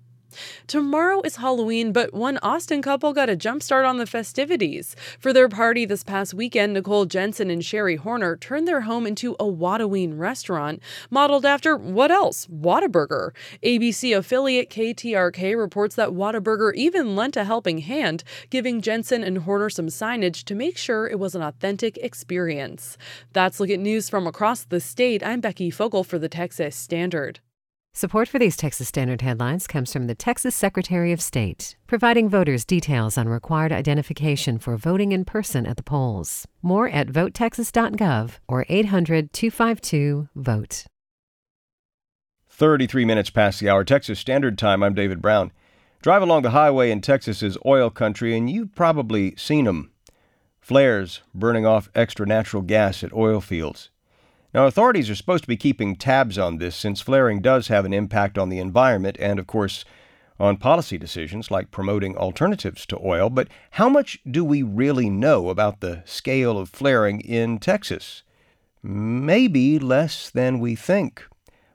[0.66, 4.96] Tomorrow is Halloween, but one Austin couple got a jump start on the festivities.
[5.18, 9.34] For their party this past weekend, Nicole Jensen and Sherry Horner turned their home into
[9.40, 12.46] a Whataween restaurant, modeled after what else?
[12.46, 13.30] Whataburger.
[13.62, 19.70] ABC affiliate KTRK reports that Whataburger even lent a helping hand, giving Jensen and Horner
[19.70, 22.96] some signage to make sure it was an authentic experience.
[23.32, 25.22] That's Look at News from across the state.
[25.24, 27.40] I'm Becky Fogel for the Texas Standard.
[27.92, 32.64] Support for these Texas Standard headlines comes from the Texas Secretary of State, providing voters
[32.64, 36.46] details on required identification for voting in person at the polls.
[36.62, 40.86] More at votetexas.gov or 800 252 VOTE.
[42.48, 44.84] 33 minutes past the hour, Texas Standard Time.
[44.84, 45.50] I'm David Brown.
[46.00, 49.90] Drive along the highway in Texas's oil country, and you've probably seen them
[50.60, 53.90] flares burning off extra natural gas at oil fields.
[54.52, 57.92] Now, authorities are supposed to be keeping tabs on this since flaring does have an
[57.92, 59.84] impact on the environment and, of course,
[60.40, 63.30] on policy decisions like promoting alternatives to oil.
[63.30, 68.24] But how much do we really know about the scale of flaring in Texas?
[68.82, 71.24] Maybe less than we think.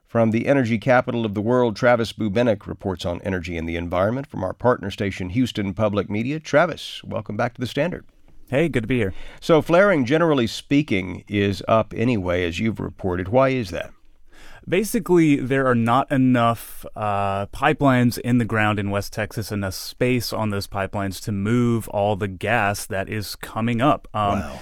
[0.06, 4.28] From the energy capital of the world, Travis Bubenik reports on energy and the environment
[4.28, 6.40] from our partner station, Houston Public Media.
[6.40, 8.06] Travis, welcome back to the Standard.
[8.48, 9.14] Hey, good to be here.
[9.40, 13.30] So, flaring, generally speaking, is up anyway, as you've reported.
[13.30, 13.92] Why is that?
[14.68, 20.32] Basically, there are not enough uh, pipelines in the ground in West Texas, enough space
[20.32, 24.08] on those pipelines to move all the gas that is coming up.
[24.14, 24.60] Um, wow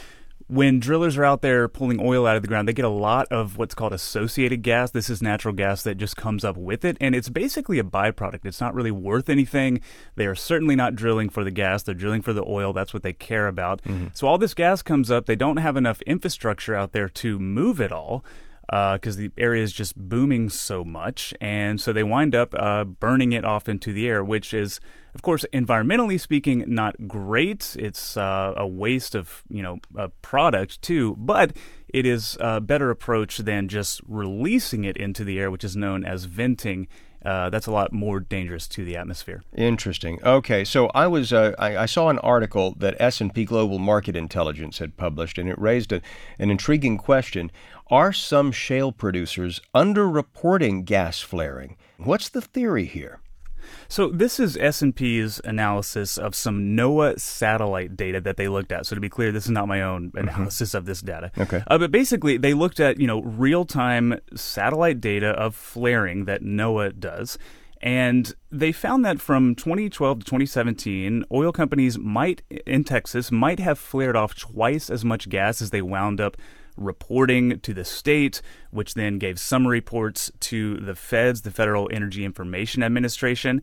[0.53, 3.27] when drillers are out there pulling oil out of the ground, they get a lot
[3.31, 4.91] of what's called associated gas.
[4.91, 8.45] This is natural gas that just comes up with it, and it's basically a byproduct.
[8.45, 9.81] It's not really worth anything.
[10.15, 12.71] They are certainly not drilling for the gas, they're drilling for the oil.
[12.71, 13.81] That's what they care about.
[13.81, 14.07] Mm-hmm.
[14.13, 15.25] So all this gas comes up.
[15.25, 18.23] They don't have enough infrastructure out there to move it all
[18.67, 21.33] because uh, the area is just booming so much.
[21.41, 24.79] And so they wind up uh, burning it off into the air, which is,
[25.15, 27.75] of course, environmentally speaking, not great.
[27.77, 31.55] It's uh, a waste of, you know, a product too, but
[31.87, 36.03] it is a better approach than just releasing it into the air, which is known
[36.03, 36.87] as venting.
[37.23, 39.43] Uh, that's a lot more dangerous to the atmosphere.
[39.55, 40.19] Interesting.
[40.23, 43.79] Okay, so I was uh, I, I, saw an article that S and P Global
[43.79, 46.01] Market Intelligence had published, and it raised a,
[46.37, 47.49] an intriguing question:
[47.89, 51.77] Are some shale producers underreporting gas flaring?
[51.97, 53.21] What's the theory here?
[53.87, 58.85] So this is S&P's analysis of some NOAA satellite data that they looked at.
[58.85, 60.27] So to be clear, this is not my own mm-hmm.
[60.27, 60.77] analysis mm-hmm.
[60.77, 61.31] of this data.
[61.37, 61.63] Okay.
[61.67, 66.99] Uh, but basically, they looked at you know real-time satellite data of flaring that NOAA
[66.99, 67.37] does.
[67.83, 73.77] And they found that from 2012 to 2017, oil companies might in Texas might have
[73.77, 76.37] flared off twice as much gas as they wound up
[76.77, 82.25] reporting to the state, which then gave some reports to the feds, the Federal Energy
[82.25, 83.61] Information Administration.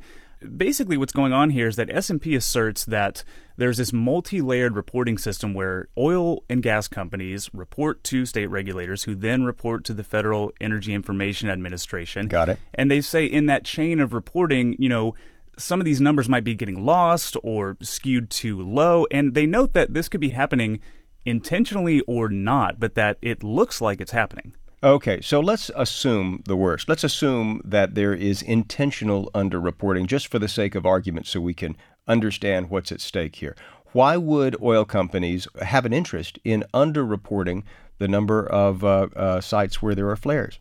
[0.56, 3.24] Basically, what's going on here is that S&P asserts that
[3.58, 9.14] there's this multi-layered reporting system where oil and gas companies report to state regulators, who
[9.14, 12.26] then report to the Federal Energy Information Administration.
[12.26, 12.58] Got it.
[12.72, 15.14] And they say in that chain of reporting, you know,
[15.58, 19.06] some of these numbers might be getting lost or skewed too low.
[19.10, 20.80] And they note that this could be happening
[21.24, 24.54] intentionally or not, but that it looks like it's happening.
[24.82, 26.88] Okay, so let's assume the worst.
[26.88, 31.52] Let's assume that there is intentional underreporting, just for the sake of argument, so we
[31.52, 31.76] can
[32.08, 33.54] understand what's at stake here.
[33.92, 37.64] Why would oil companies have an interest in underreporting
[37.98, 40.60] the number of uh, uh, sites where there are flares?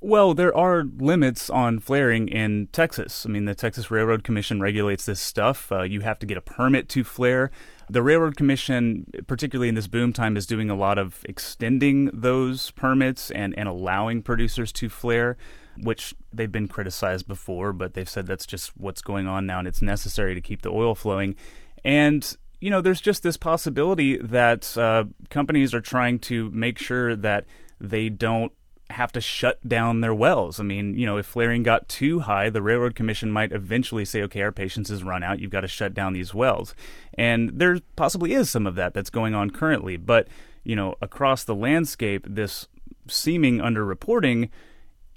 [0.00, 3.26] Well, there are limits on flaring in Texas.
[3.26, 5.72] I mean, the Texas Railroad Commission regulates this stuff.
[5.72, 7.50] Uh, you have to get a permit to flare.
[7.88, 12.72] The Railroad Commission, particularly in this boom time, is doing a lot of extending those
[12.72, 15.36] permits and, and allowing producers to flare,
[15.78, 19.68] which they've been criticized before, but they've said that's just what's going on now and
[19.68, 21.36] it's necessary to keep the oil flowing.
[21.84, 27.14] And you know, there's just this possibility that uh, companies are trying to make sure
[27.14, 27.44] that
[27.80, 28.52] they don't
[28.90, 30.60] have to shut down their wells.
[30.60, 34.22] I mean, you know, if flaring got too high, the Railroad Commission might eventually say,
[34.22, 35.40] okay, our patience has run out.
[35.40, 36.74] You've got to shut down these wells.
[37.14, 39.96] And there possibly is some of that that's going on currently.
[39.96, 40.28] But,
[40.64, 42.68] you know, across the landscape, this
[43.08, 44.50] seeming underreporting,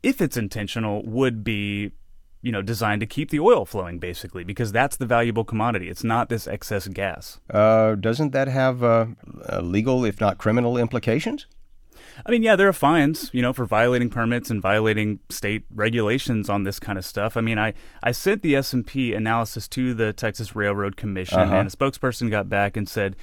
[0.01, 1.91] if it's intentional, would be
[2.41, 5.89] you know, designed to keep the oil flowing, basically, because that's the valuable commodity.
[5.89, 7.39] It's not this excess gas.
[7.49, 9.07] Uh, doesn't that have uh,
[9.51, 11.47] uh, legal, if not criminal, implications?
[12.25, 16.49] I mean, yeah, there are fines, you know, for violating permits and violating state regulations
[16.49, 17.37] on this kind of stuff.
[17.37, 21.55] I mean, I, I sent the S&P analysis to the Texas Railroad Commission, Uh-huh.
[21.55, 23.15] and a spokesperson got back and said,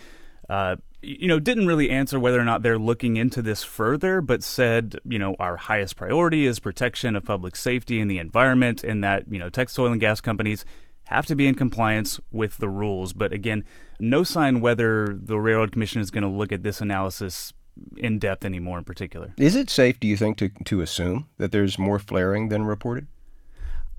[0.49, 4.43] uh, you know, didn't really answer whether or not they're looking into this further, but
[4.43, 9.05] said, you know, our highest priority is protection of public safety and the environment, and
[9.05, 10.65] that, you know, Texas oil and gas companies
[11.05, 13.13] have to be in compliance with the rules.
[13.13, 13.65] But again,
[14.01, 17.53] no sign whether the Railroad Commission is going to look at this analysis
[17.97, 19.33] in depth anymore in particular.
[19.37, 23.07] Is it safe, do you think, to, to assume that there's more flaring than reported?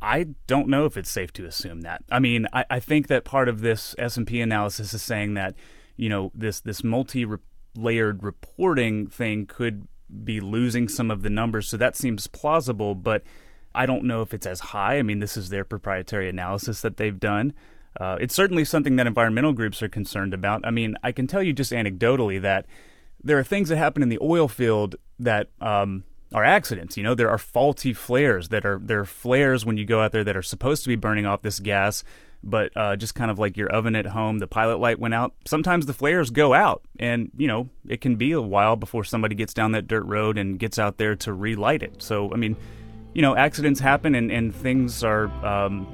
[0.01, 2.03] I don't know if it's safe to assume that.
[2.11, 5.33] I mean, I, I think that part of this S and P analysis is saying
[5.33, 5.55] that,
[5.95, 9.87] you know, this this multi-layered reporting thing could
[10.23, 11.67] be losing some of the numbers.
[11.67, 13.23] So that seems plausible, but
[13.73, 14.99] I don't know if it's as high.
[14.99, 17.53] I mean, this is their proprietary analysis that they've done.
[17.99, 20.61] Uh, it's certainly something that environmental groups are concerned about.
[20.63, 22.67] I mean, I can tell you just anecdotally that
[23.27, 26.97] there are things that happen in the oil field that um, are accidents.
[26.97, 30.11] You know, there are faulty flares that are there are flares when you go out
[30.11, 32.03] there that are supposed to be burning off this gas,
[32.43, 35.33] but uh, just kind of like your oven at home, the pilot light went out.
[35.45, 39.35] Sometimes the flares go out, and you know it can be a while before somebody
[39.35, 42.01] gets down that dirt road and gets out there to relight it.
[42.01, 42.55] So I mean,
[43.13, 45.27] you know, accidents happen, and and things are.
[45.45, 45.87] Um,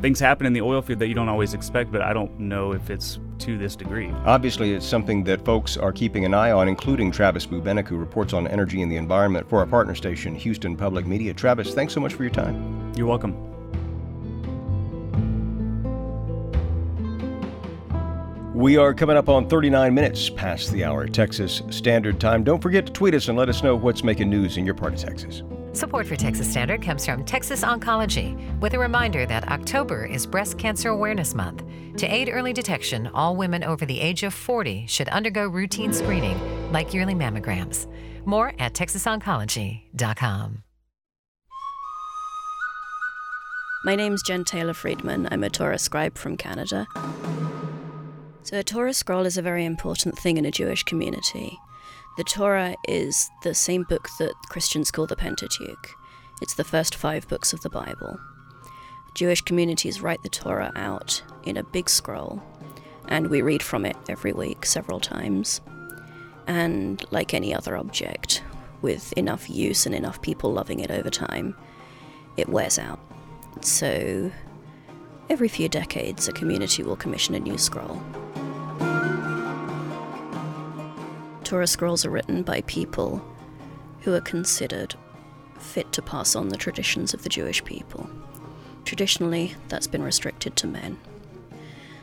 [0.00, 2.72] Things happen in the oil field that you don't always expect, but I don't know
[2.72, 4.10] if it's to this degree.
[4.24, 8.32] Obviously, it's something that folks are keeping an eye on, including Travis Bubenik, who reports
[8.32, 11.34] on energy and the environment for our partner station, Houston Public Media.
[11.34, 12.92] Travis, thanks so much for your time.
[12.96, 13.34] You're welcome.
[18.56, 22.42] We are coming up on 39 minutes past the hour, Texas Standard Time.
[22.42, 24.94] Don't forget to tweet us and let us know what's making news in your part
[24.94, 25.42] of Texas.
[25.76, 30.56] Support for Texas Standard comes from Texas Oncology, with a reminder that October is Breast
[30.56, 31.64] Cancer Awareness Month.
[31.98, 36.40] To aid early detection, all women over the age of 40 should undergo routine screening,
[36.72, 37.86] like yearly mammograms.
[38.24, 40.62] More at texasoncology.com.
[43.84, 45.28] My name's Jen Taylor Friedman.
[45.30, 46.86] I'm a Torah scribe from Canada.
[48.44, 51.58] So, a Torah scroll is a very important thing in a Jewish community.
[52.16, 55.94] The Torah is the same book that Christians call the Pentateuch.
[56.40, 58.18] It's the first five books of the Bible.
[59.14, 62.42] Jewish communities write the Torah out in a big scroll,
[63.06, 65.60] and we read from it every week several times.
[66.46, 68.42] And like any other object,
[68.80, 71.54] with enough use and enough people loving it over time,
[72.38, 73.00] it wears out.
[73.60, 74.32] So,
[75.28, 78.02] every few decades, a community will commission a new scroll.
[81.46, 83.24] Torah scrolls are written by people
[84.00, 84.96] who are considered
[85.60, 88.10] fit to pass on the traditions of the Jewish people.
[88.84, 90.98] Traditionally, that's been restricted to men.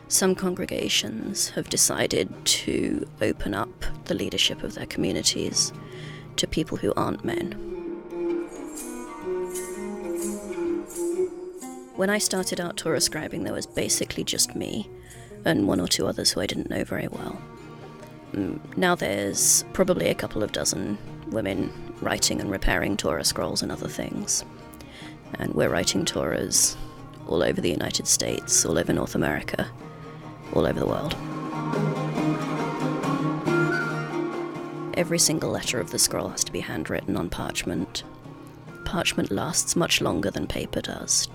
[0.07, 5.73] Some congregations have decided to open up the leadership of their communities
[6.37, 7.51] to people who aren't men.
[11.97, 14.89] When I started out Torah scribing, there was basically just me
[15.43, 17.41] and one or two others who I didn't know very well.
[18.33, 23.71] Mm, Now there's probably a couple of dozen women writing and repairing Torah scrolls and
[23.71, 24.43] other things.
[25.35, 26.75] And we're writing Torahs
[27.27, 29.67] all over the United States, all over North America,
[30.53, 31.15] all over the world.
[34.95, 38.03] Every single letter of the scroll has to be handwritten on parchment.
[38.85, 41.27] Parchment lasts much longer than paper does.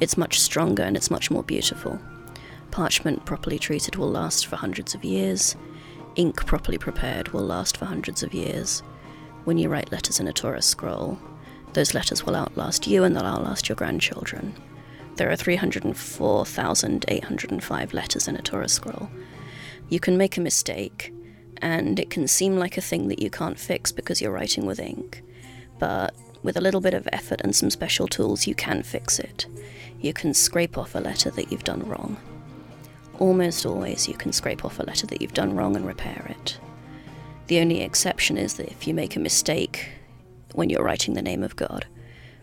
[0.00, 2.00] It's much stronger and it's much more beautiful.
[2.72, 5.54] Parchment properly treated will last for hundreds of years.
[6.16, 8.82] Ink properly prepared will last for hundreds of years.
[9.44, 11.18] When you write letters in a Torah scroll,
[11.74, 14.54] those letters will outlast you and they'll outlast your grandchildren.
[15.16, 19.10] There are 304,805 letters in a Torah scroll.
[19.88, 21.12] You can make a mistake,
[21.58, 24.80] and it can seem like a thing that you can't fix because you're writing with
[24.80, 25.22] ink.
[25.78, 29.46] But with a little bit of effort and some special tools, you can fix it.
[30.00, 32.16] You can scrape off a letter that you've done wrong.
[33.18, 36.58] Almost always, you can scrape off a letter that you've done wrong and repair it.
[37.46, 39.88] The only exception is that if you make a mistake
[40.52, 41.86] when you're writing the name of God,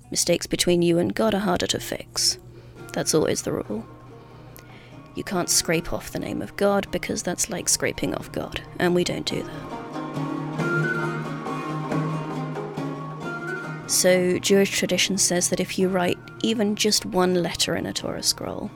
[0.10, 2.40] mistakes between you and God are harder to fix.
[2.94, 3.86] That's always the rule.
[5.16, 8.96] You can't scrape off the name of God because that's like scraping off God, and
[8.96, 9.84] we don't do that.
[13.88, 18.24] So, Jewish tradition says that if you write even just one letter in a Torah
[18.24, 18.72] scroll,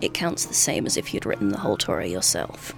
[0.00, 2.74] it counts the same as if you'd written the whole Torah yourself.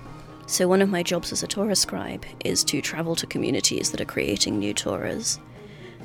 [0.46, 4.00] So, one of my jobs as a Torah scribe is to travel to communities that
[4.00, 5.38] are creating new Torahs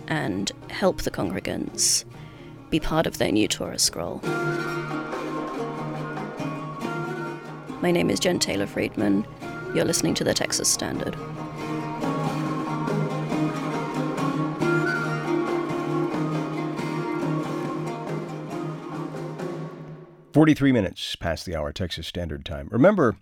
[0.07, 2.05] and help the congregants
[2.69, 4.21] be part of their new Torah scroll.
[7.81, 9.25] My name is Jen Taylor Friedman.
[9.73, 11.15] You're listening to the Texas Standard.
[20.37, 22.67] 43 minutes past the hour, Texas Standard Time.
[22.69, 23.15] Remember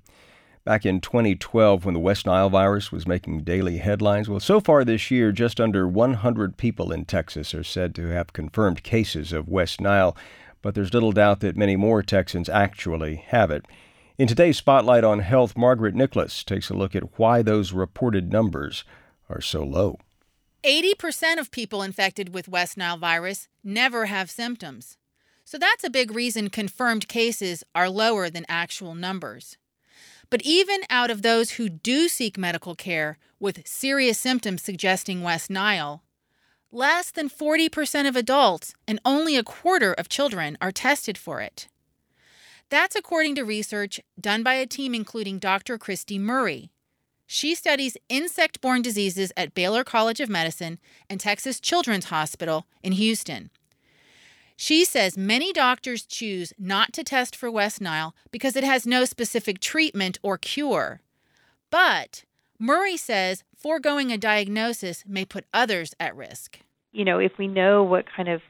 [0.65, 4.27] back in 2012 when the West Nile virus was making daily headlines?
[4.27, 8.33] Well, so far this year, just under 100 people in Texas are said to have
[8.33, 10.13] confirmed cases of West Nile,
[10.61, 13.65] but there's little doubt that many more Texans actually have it.
[14.17, 18.83] In today's Spotlight on Health, Margaret Nicholas takes a look at why those reported numbers
[19.29, 19.99] are so low.
[20.65, 24.97] 80% of people infected with West Nile virus never have symptoms.
[25.45, 29.57] So that's a big reason confirmed cases are lower than actual numbers.
[30.31, 35.51] But even out of those who do seek medical care with serious symptoms suggesting West
[35.51, 36.03] Nile,
[36.71, 41.67] less than 40% of adults and only a quarter of children are tested for it.
[42.69, 45.77] That's according to research done by a team including Dr.
[45.77, 46.71] Kristy Murray.
[47.27, 52.93] She studies insect borne diseases at Baylor College of Medicine and Texas Children's Hospital in
[52.93, 53.51] Houston.
[54.57, 59.05] She says many doctors choose not to test for West Nile because it has no
[59.05, 61.01] specific treatment or cure.
[61.69, 62.23] But
[62.57, 66.59] Murray says foregoing a diagnosis may put others at risk.
[66.93, 68.41] You know, if we know what kind of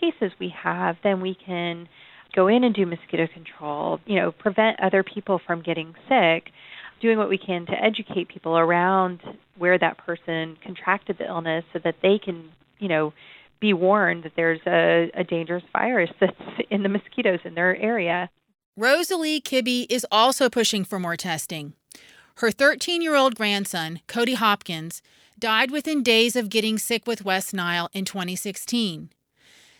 [0.00, 1.88] cases we have, then we can
[2.34, 6.50] go in and do mosquito control, you know, prevent other people from getting sick,
[7.00, 9.20] doing what we can to educate people around
[9.56, 13.12] where that person contracted the illness so that they can, you know,
[13.64, 16.36] be warned that there's a, a dangerous virus that's
[16.68, 18.28] in the mosquitoes in their area.
[18.76, 21.72] Rosalie Kibbe is also pushing for more testing.
[22.36, 25.00] Her 13 year old grandson, Cody Hopkins,
[25.38, 29.08] died within days of getting sick with West Nile in 2016.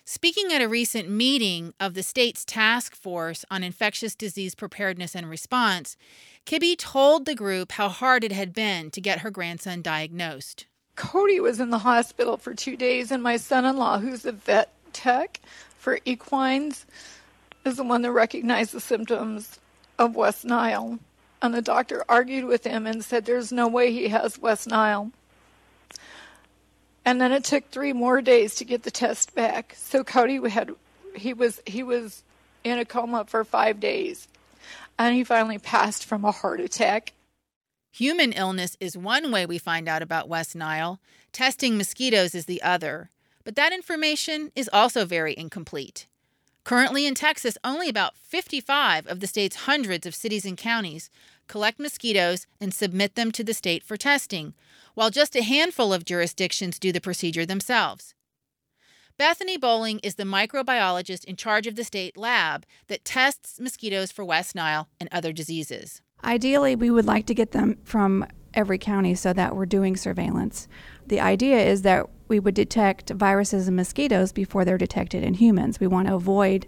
[0.06, 5.28] Speaking at a recent meeting of the state's task force on infectious disease preparedness and
[5.28, 5.98] response,
[6.46, 10.64] Kibbe told the group how hard it had been to get her grandson diagnosed.
[10.96, 14.32] Cody was in the hospital for two days, and my son in law, who's a
[14.32, 15.40] vet tech
[15.78, 16.86] for equines,
[17.64, 19.58] is the one that recognized the symptoms
[19.98, 20.98] of West Nile.
[21.42, 25.10] And the doctor argued with him and said there's no way he has West Nile.
[27.04, 29.74] And then it took three more days to get the test back.
[29.76, 30.70] So Cody had
[31.14, 32.22] he was he was
[32.64, 34.26] in a coma for five days.
[34.98, 37.12] And he finally passed from a heart attack
[37.96, 42.60] Human illness is one way we find out about West Nile, testing mosquitoes is the
[42.60, 43.10] other.
[43.44, 46.08] But that information is also very incomplete.
[46.64, 51.08] Currently in Texas, only about 55 of the state's hundreds of cities and counties
[51.46, 54.54] collect mosquitoes and submit them to the state for testing,
[54.94, 58.12] while just a handful of jurisdictions do the procedure themselves.
[59.16, 64.24] Bethany Bolling is the microbiologist in charge of the state lab that tests mosquitoes for
[64.24, 66.02] West Nile and other diseases.
[66.24, 70.68] Ideally, we would like to get them from every county so that we're doing surveillance.
[71.06, 75.80] The idea is that we would detect viruses and mosquitoes before they're detected in humans.
[75.80, 76.66] We want to avoid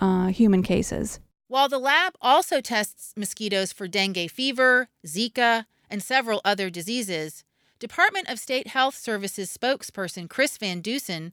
[0.00, 1.20] uh, human cases.
[1.48, 7.44] While the lab also tests mosquitoes for dengue fever, Zika, and several other diseases,
[7.78, 11.32] Department of State Health Services spokesperson Chris Van Deusen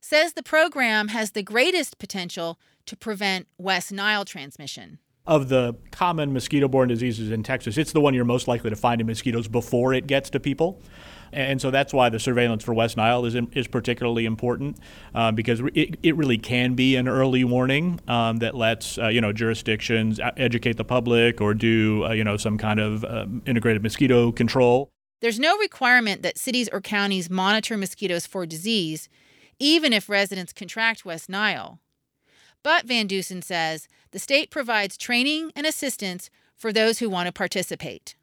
[0.00, 4.98] says the program has the greatest potential to prevent West Nile transmission
[5.30, 8.74] of the common mosquito borne diseases in Texas, it's the one you're most likely to
[8.74, 10.82] find in mosquitoes before it gets to people.
[11.32, 14.78] And so that's why the surveillance for West Nile is, is particularly important
[15.14, 19.20] uh, because it, it really can be an early warning um, that lets uh, you
[19.20, 23.84] know jurisdictions educate the public or do uh, you know some kind of um, integrated
[23.84, 24.90] mosquito control.
[25.20, 29.08] There's no requirement that cities or counties monitor mosquitoes for disease,
[29.60, 31.78] even if residents contract West Nile.
[32.64, 37.32] But Van Deusen says the state provides training and assistance for those who want to
[37.32, 38.14] participate.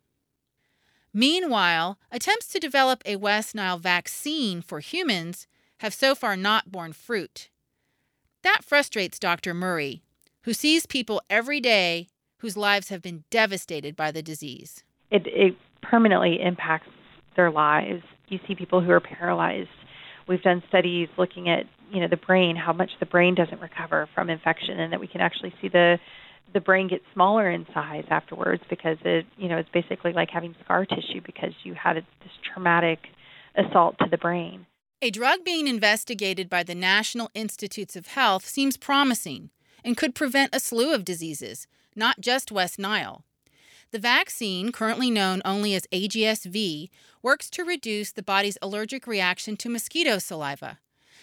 [1.14, 5.48] Meanwhile, attempts to develop a West Nile vaccine for humans
[5.80, 7.50] have so far not borne fruit.
[8.44, 9.54] That frustrates Dr.
[9.54, 10.04] Murray,
[10.44, 12.08] who sees people every day
[12.38, 14.84] whose lives have been devastated by the disease.
[15.10, 16.90] It, it permanently impacts
[17.36, 18.04] their lives.
[18.28, 19.70] You see people who are paralyzed.
[20.28, 24.08] We've done studies looking at you know the brain, how much the brain doesn't recover
[24.14, 26.00] from infection, and that we can actually see the
[26.54, 30.56] the brain get smaller in size afterwards because it you know it's basically like having
[30.64, 33.00] scar tissue because you had this traumatic
[33.56, 34.66] assault to the brain.
[35.02, 39.52] A drug being investigated by the National Institutes of Health seems promising
[39.84, 43.24] and could prevent a slew of diseases, not just West Nile.
[43.92, 46.90] The vaccine, currently known only as AGSV,
[47.22, 50.80] works to reduce the body's allergic reaction to mosquito saliva.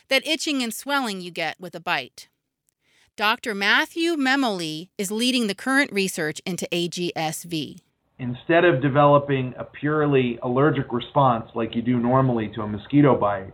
[0.08, 2.28] That itching and swelling you get with a bite.
[3.16, 3.54] Dr.
[3.54, 7.78] Matthew Memoli is leading the current research into AGSV.
[8.18, 13.52] Instead of developing a purely allergic response like you do normally to a mosquito bite,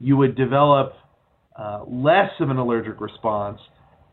[0.00, 0.94] you would develop
[1.58, 3.60] uh, less of an allergic response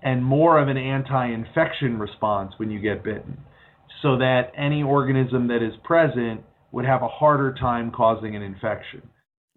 [0.02, 3.38] and more of an anti infection response when you get bitten,
[4.02, 6.42] so that any organism that is present
[6.72, 9.02] would have a harder time causing an infection.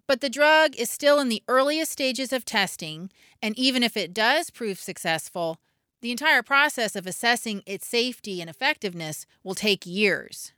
[0.07, 4.13] But the drug is still in the earliest stages of testing, and even if it
[4.13, 5.59] does prove successful,
[6.01, 10.53] the entire process of assessing its safety and effectiveness will take years.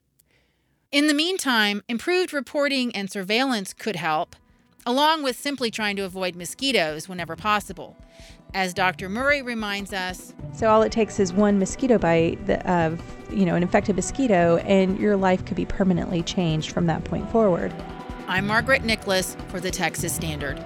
[0.92, 4.36] In the meantime, improved reporting and surveillance could help,
[4.86, 7.96] along with simply trying to avoid mosquitoes whenever possible.
[8.54, 9.10] As Dr.
[9.10, 13.64] Murray reminds us, so all it takes is one mosquito bite of, you know, an
[13.64, 17.74] infected mosquito and your life could be permanently changed from that point forward.
[18.30, 20.64] I'm Margaret Nicholas for the Texas Standard.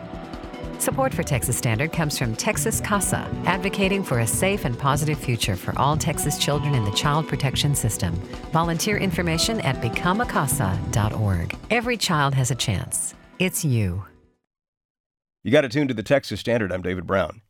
[0.80, 5.56] Support for Texas Standard comes from Texas CASA, advocating for a safe and positive future
[5.56, 8.16] for all Texas children in the child protection system.
[8.52, 11.58] Volunteer information at becomeacasa.org.
[11.70, 13.14] Every child has a chance.
[13.40, 14.04] It's you.
[15.42, 16.70] You got to tune to the Texas Standard.
[16.74, 17.44] I'm David Brown.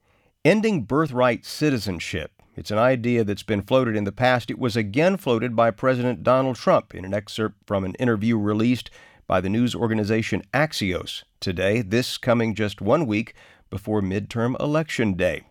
[0.46, 2.34] Ending birthright citizenship.
[2.56, 4.52] It's an idea that's been floated in the past.
[4.52, 8.92] It was again floated by President Donald Trump in an excerpt from an interview released
[9.28, 13.34] by the news organization Axios today, this coming just one week
[13.70, 15.44] before midterm election day.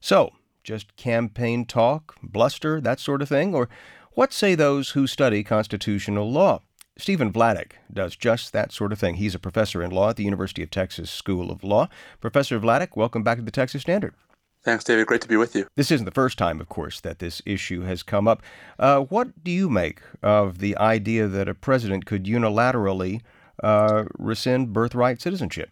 [0.00, 0.32] So,
[0.64, 3.54] just campaign talk, bluster, that sort of thing?
[3.54, 3.68] Or
[4.12, 6.62] what say those who study constitutional law?
[6.98, 9.14] Stephen Vladeck does just that sort of thing.
[9.14, 11.88] He's a professor in law at the University of Texas School of Law.
[12.20, 14.14] Professor Vladeck, welcome back to the Texas Standard.
[14.64, 15.06] Thanks, David.
[15.06, 15.66] Great to be with you.
[15.74, 18.42] This isn't the first time, of course, that this issue has come up.
[18.78, 23.22] Uh, what do you make of the idea that a president could unilaterally
[23.62, 25.70] uh, rescind birthright citizenship?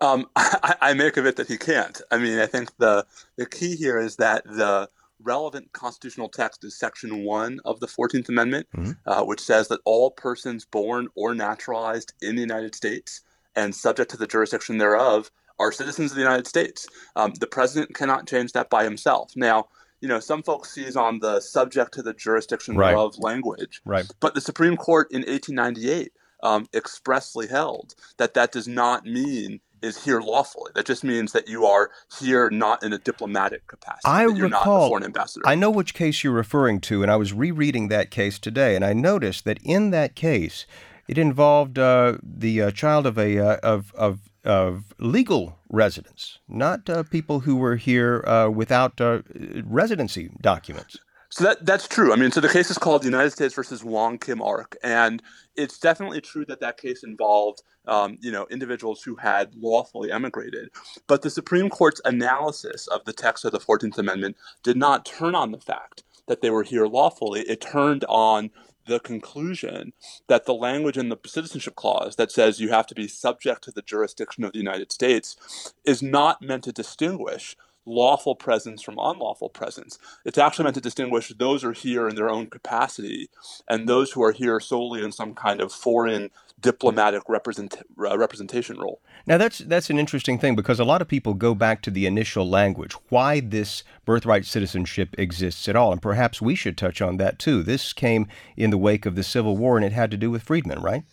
[0.00, 2.00] Um, I, I, make of it that he can't.
[2.10, 3.06] I mean, I think the
[3.36, 4.88] the key here is that the
[5.20, 8.92] relevant constitutional text is Section One of the Fourteenth Amendment, mm-hmm.
[9.06, 13.22] uh, which says that all persons born or naturalized in the United States
[13.56, 16.86] and subject to the jurisdiction thereof are citizens of the United States.
[17.16, 19.32] Um, the president cannot change that by himself.
[19.36, 19.68] Now,
[20.00, 22.94] you know, some folks seize on the subject to the jurisdiction right.
[22.94, 23.80] of language.
[23.84, 24.06] Right.
[24.20, 30.04] But the Supreme Court in 1898 um, expressly held that that does not mean is
[30.04, 30.70] here lawfully.
[30.74, 34.02] That just means that you are here not in a diplomatic capacity.
[34.04, 35.46] I recall, foreign ambassador.
[35.46, 38.84] I know which case you're referring to, and I was rereading that case today, and
[38.84, 40.66] I noticed that in that case,
[41.06, 46.88] it involved uh, the uh, child of a uh, of of of legal residents, not
[46.88, 49.20] uh, people who were here uh, without uh,
[49.64, 50.96] residency documents.
[51.30, 52.12] So that that's true.
[52.12, 55.22] I mean, so the case is called United States versus Wong Kim Ark, and
[55.56, 60.70] it's definitely true that that case involved, um, you know, individuals who had lawfully emigrated.
[61.06, 65.34] But the Supreme Court's analysis of the text of the Fourteenth Amendment did not turn
[65.34, 67.40] on the fact that they were here lawfully.
[67.42, 68.50] It turned on
[68.88, 69.92] the conclusion
[70.26, 73.70] that the language in the citizenship clause that says you have to be subject to
[73.70, 77.56] the jurisdiction of the United States is not meant to distinguish
[77.88, 79.98] lawful presence from unlawful presence.
[80.24, 83.30] It's actually meant to distinguish those who are here in their own capacity
[83.68, 86.30] and those who are here solely in some kind of foreign
[86.60, 89.00] diplomatic represent, uh, representation role.
[89.26, 92.06] Now that's that's an interesting thing because a lot of people go back to the
[92.06, 97.16] initial language, why this birthright citizenship exists at all, and perhaps we should touch on
[97.18, 97.62] that too.
[97.62, 98.26] This came
[98.56, 101.04] in the wake of the Civil War, and it had to do with freedmen, right?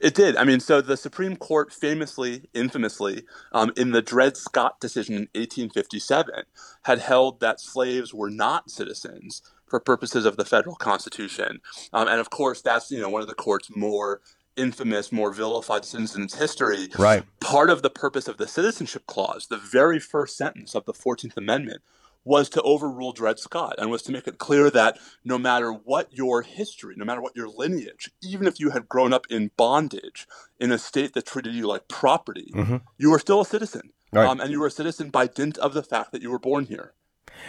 [0.00, 0.36] It did.
[0.36, 5.28] I mean, so the Supreme Court famously, infamously, um, in the Dred Scott decision in
[5.34, 6.44] 1857,
[6.82, 11.60] had held that slaves were not citizens for purposes of the federal constitution.
[11.92, 14.20] Um, and of course, that's you know one of the court's more
[14.56, 16.88] infamous, more vilified decisions in its history.
[16.98, 17.24] Right.
[17.40, 21.36] Part of the purpose of the Citizenship Clause, the very first sentence of the 14th
[21.36, 21.82] Amendment,
[22.24, 26.08] was to overrule Dred Scott and was to make it clear that no matter what
[26.12, 30.26] your history, no matter what your lineage, even if you had grown up in bondage
[30.58, 32.76] in a state that treated you like property, mm-hmm.
[32.98, 33.90] you were still a citizen.
[34.12, 34.28] Right.
[34.28, 36.66] Um, and you were a citizen by dint of the fact that you were born
[36.66, 36.94] here.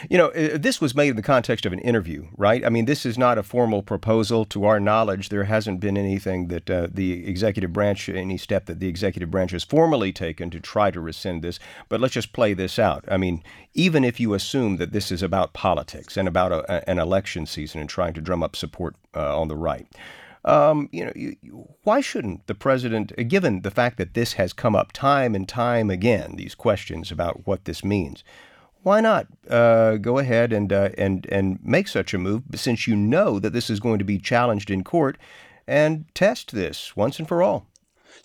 [0.09, 2.65] You know, this was made in the context of an interview, right?
[2.65, 4.45] I mean, this is not a formal proposal.
[4.45, 8.79] To our knowledge, there hasn't been anything that uh, the executive branch, any step that
[8.79, 11.59] the executive branch has formally taken to try to rescind this.
[11.89, 13.05] But let's just play this out.
[13.07, 16.99] I mean, even if you assume that this is about politics and about a, an
[16.99, 19.87] election season and trying to drum up support uh, on the right.
[20.45, 21.35] Um, you know, you,
[21.83, 25.89] why shouldn't the president, given the fact that this has come up time and time
[25.89, 28.23] again, these questions about what this means,
[28.85, 32.95] why not uh, go ahead and uh, and and make such a move since you
[32.95, 35.17] know that this is going to be challenged in court
[35.67, 37.65] and test this once and for all?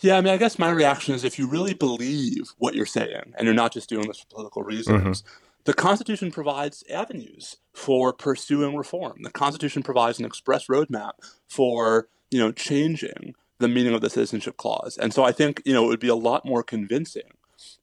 [0.01, 3.33] Yeah, I mean, I guess my reaction is if you really believe what you're saying
[3.35, 5.43] and you're not just doing this for political reasons, mm-hmm.
[5.65, 9.17] the Constitution provides avenues for pursuing reform.
[9.23, 11.13] The Constitution provides an express roadmap
[11.47, 14.97] for, you know, changing the meaning of the citizenship clause.
[14.97, 17.31] And so I think, you know, it would be a lot more convincing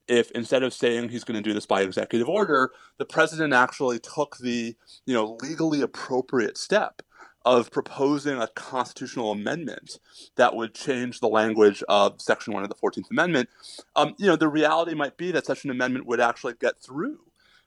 [0.07, 3.99] if instead of saying he's going to do this by executive order, the president actually
[3.99, 4.75] took the,
[5.05, 7.01] you know, legally appropriate step
[7.45, 9.99] of proposing a constitutional amendment
[10.35, 13.49] that would change the language of Section 1 of the 14th Amendment,
[13.95, 17.19] um, you know, the reality might be that such an amendment would actually get through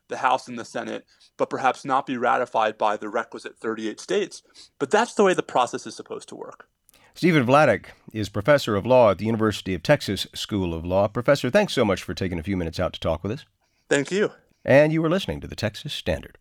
[0.08, 1.06] the House and the Senate,
[1.38, 4.42] but perhaps not be ratified by the requisite 38 states.
[4.78, 6.68] But that's the way the process is supposed to work.
[7.14, 11.08] Stephen Vladeck is professor of law at the University of Texas School of Law.
[11.08, 13.44] Professor, thanks so much for taking a few minutes out to talk with us.
[13.88, 14.32] Thank you.
[14.64, 16.38] And you were listening to the Texas Standard.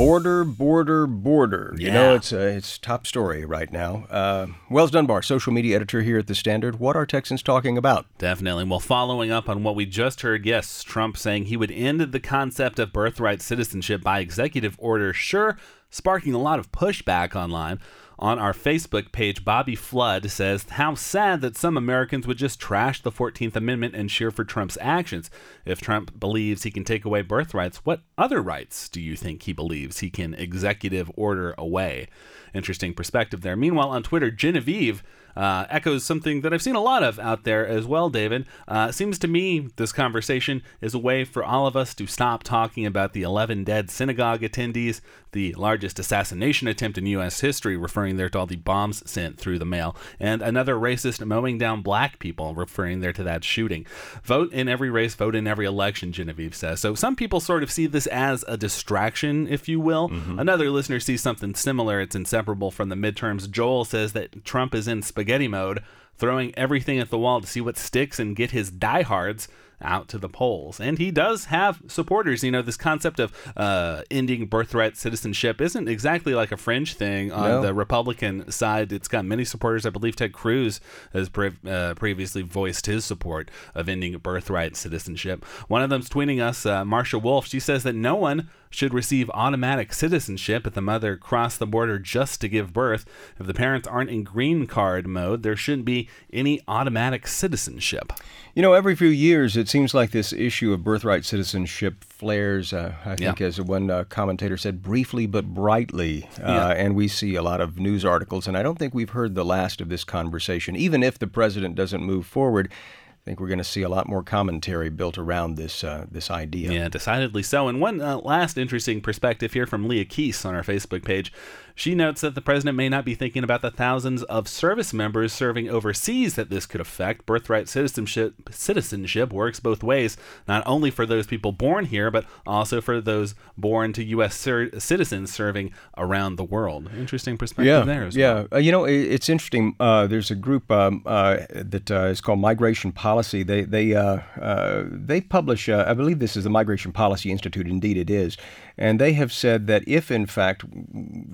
[0.00, 1.74] Border, border, border.
[1.76, 1.86] Yeah.
[1.86, 4.06] You know, it's uh, it's top story right now.
[4.08, 6.80] Uh, Wells Dunbar, social media editor here at the Standard.
[6.80, 8.06] What are Texans talking about?
[8.16, 8.64] Definitely.
[8.64, 12.18] Well, following up on what we just heard, yes, Trump saying he would end the
[12.18, 15.12] concept of birthright citizenship by executive order.
[15.12, 15.58] Sure,
[15.90, 17.78] sparking a lot of pushback online.
[18.20, 23.00] On our Facebook page, Bobby Flood says, How sad that some Americans would just trash
[23.00, 25.30] the 14th Amendment and cheer for Trump's actions.
[25.64, 29.54] If Trump believes he can take away birthrights, what other rights do you think he
[29.54, 32.08] believes he can executive order away?
[32.52, 33.56] Interesting perspective there.
[33.56, 35.02] Meanwhile, on Twitter, Genevieve
[35.36, 38.46] uh, echoes something that I've seen a lot of out there as well, David.
[38.68, 42.42] Uh, seems to me this conversation is a way for all of us to stop
[42.42, 45.00] talking about the 11 dead synagogue attendees,
[45.32, 47.40] the largest assassination attempt in U.S.
[47.40, 51.58] history, referring there to all the bombs sent through the mail, and another racist mowing
[51.58, 53.86] down black people, referring there to that shooting.
[54.22, 56.80] Vote in every race, vote in every election, Genevieve says.
[56.80, 60.08] So some people sort of see this as a distraction, if you will.
[60.08, 60.38] Mm-hmm.
[60.38, 62.00] Another listener sees something similar.
[62.00, 63.50] It's inseparable from the midterms.
[63.50, 65.82] Joel says that Trump is in spaghetti mode,
[66.16, 69.48] throwing everything at the wall to see what sticks and get his diehards
[69.82, 70.80] out to the polls.
[70.80, 72.42] And he does have supporters.
[72.44, 77.32] You know, this concept of uh, ending birthright citizenship isn't exactly like a fringe thing
[77.32, 77.62] on no.
[77.62, 78.92] the Republican side.
[78.92, 79.86] It's got many supporters.
[79.86, 80.80] I believe Ted Cruz
[81.12, 85.44] has pre- uh, previously voiced his support of ending birthright citizenship.
[85.68, 87.46] One of them's tweeting us, uh, Marsha Wolf.
[87.46, 91.98] She says that no one should receive automatic citizenship if the mother crossed the border
[91.98, 93.04] just to give birth.
[93.38, 98.12] If the parents aren't in green card mode, there shouldn't be any automatic citizenship.
[98.60, 102.74] You know, every few years, it seems like this issue of birthright citizenship flares.
[102.74, 103.46] Uh, I think, yeah.
[103.46, 106.28] as one uh, commentator said, briefly but brightly.
[106.38, 106.68] Uh, yeah.
[106.68, 109.46] And we see a lot of news articles, and I don't think we've heard the
[109.46, 110.76] last of this conversation.
[110.76, 114.06] Even if the president doesn't move forward, I think we're going to see a lot
[114.06, 116.70] more commentary built around this uh, this idea.
[116.70, 117.66] Yeah, decidedly so.
[117.66, 121.32] And one uh, last interesting perspective here from Leah Keese on our Facebook page.
[121.74, 125.32] She notes that the president may not be thinking about the thousands of service members
[125.32, 127.26] serving overseas that this could affect.
[127.26, 130.16] Birthright citizenship citizenship works both ways,
[130.46, 134.34] not only for those people born here, but also for those born to U.S.
[134.34, 136.90] Ser- citizens serving around the world.
[136.96, 138.34] Interesting perspective yeah, there as yeah.
[138.34, 138.48] well.
[138.52, 139.74] Yeah, uh, you know, it, it's interesting.
[139.80, 143.42] Uh, there's a group um, uh, that uh, is called Migration Policy.
[143.42, 145.68] They they uh, uh, they publish.
[145.68, 147.66] I believe this is the Migration Policy Institute.
[147.66, 148.36] Indeed, it is
[148.80, 150.64] and they have said that if, in fact,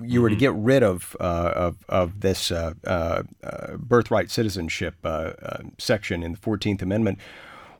[0.03, 0.39] you were to mm-hmm.
[0.39, 6.23] get rid of uh, of, of this uh, uh, uh birthright citizenship uh, uh, section
[6.23, 7.19] in the Fourteenth Amendment,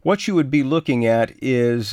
[0.03, 1.91] what you would be looking at is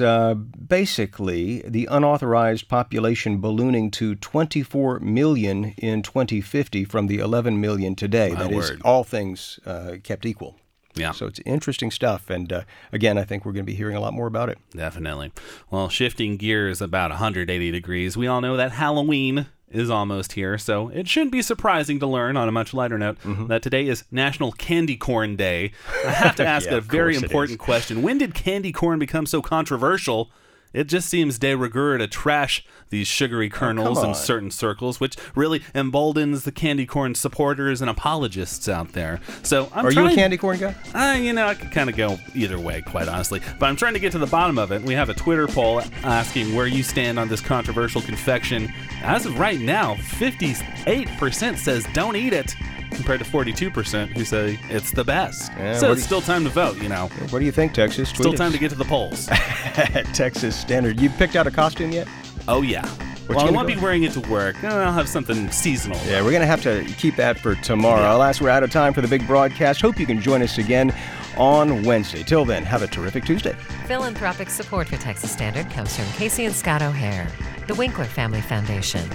[0.69, 8.31] basically the unauthorized population ballooning to 24 million in 2050 from the 11 million today.
[8.31, 8.75] My that word.
[8.77, 9.59] is, all things
[10.05, 10.55] kept equal.
[10.95, 11.13] Yeah.
[11.13, 12.31] So it's interesting stuff.
[12.31, 14.59] And uh, again, I think we're going to be hearing a lot more about it.
[14.75, 15.33] Definitely.
[15.71, 20.89] Well, shifting gears about 180 degrees, we all know that Halloween is almost here, so
[20.91, 23.49] it shouldn't be surprising to learn, on a much lighter note, mm-hmm.
[23.49, 25.73] that today is National Candy Corn Day.
[26.07, 28.03] I have to ask yeah, a very important question.
[28.03, 30.31] When did candy corn become so controversial?
[30.75, 35.01] It just seems de rigueur to trash these sugary oh, kernels oh, in certain circles,
[35.01, 39.21] which really emboldens the candy corn supporters and apologists out there.
[39.43, 40.75] So I'm Are trying, you a candy corn guy?
[40.93, 43.41] Uh, you know, I could kind of go either way, quite honestly.
[43.59, 44.83] But I'm trying to get to the bottom of it.
[44.83, 48.73] We have a Twitter poll asking where you stand on this controversial confection.
[49.03, 52.55] As of right now, 58% says don't eat it
[52.95, 55.53] compared to 42% who say it's the best.
[55.53, 57.09] Yeah, so it's you, still time to vote, you know.
[57.31, 58.11] What do you think, Texas?
[58.11, 59.27] Tweet still time to get to the polls.
[60.13, 61.01] Texas Standard.
[61.01, 62.09] You picked out a costume yet?
[62.49, 62.87] Oh, yeah.
[63.27, 64.63] What well, I won't be wearing it to work.
[64.63, 65.99] Uh, I'll have something seasonal.
[66.07, 68.03] Yeah, we're going to have to keep that for tomorrow.
[68.03, 68.17] Yeah.
[68.17, 69.81] Alas, we're out of time for the big broadcast.
[69.81, 70.95] Hope you can join us again
[71.39, 72.23] on Wednesday.
[72.23, 73.55] Till then, have a terrific Tuesday.
[73.87, 77.27] Philanthropic support for Texas Standard comes from Casey and Scott O'Hare,
[77.67, 79.09] the Winkler Family Foundation,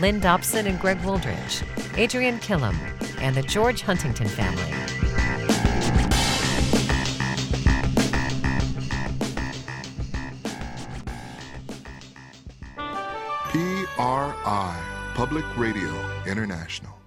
[0.00, 1.64] Lynn Dobson and Greg Wooldridge,
[1.96, 2.76] Adrian Killam,
[3.20, 4.62] and the George Huntington family.
[13.96, 16.97] PRI, Public Radio International.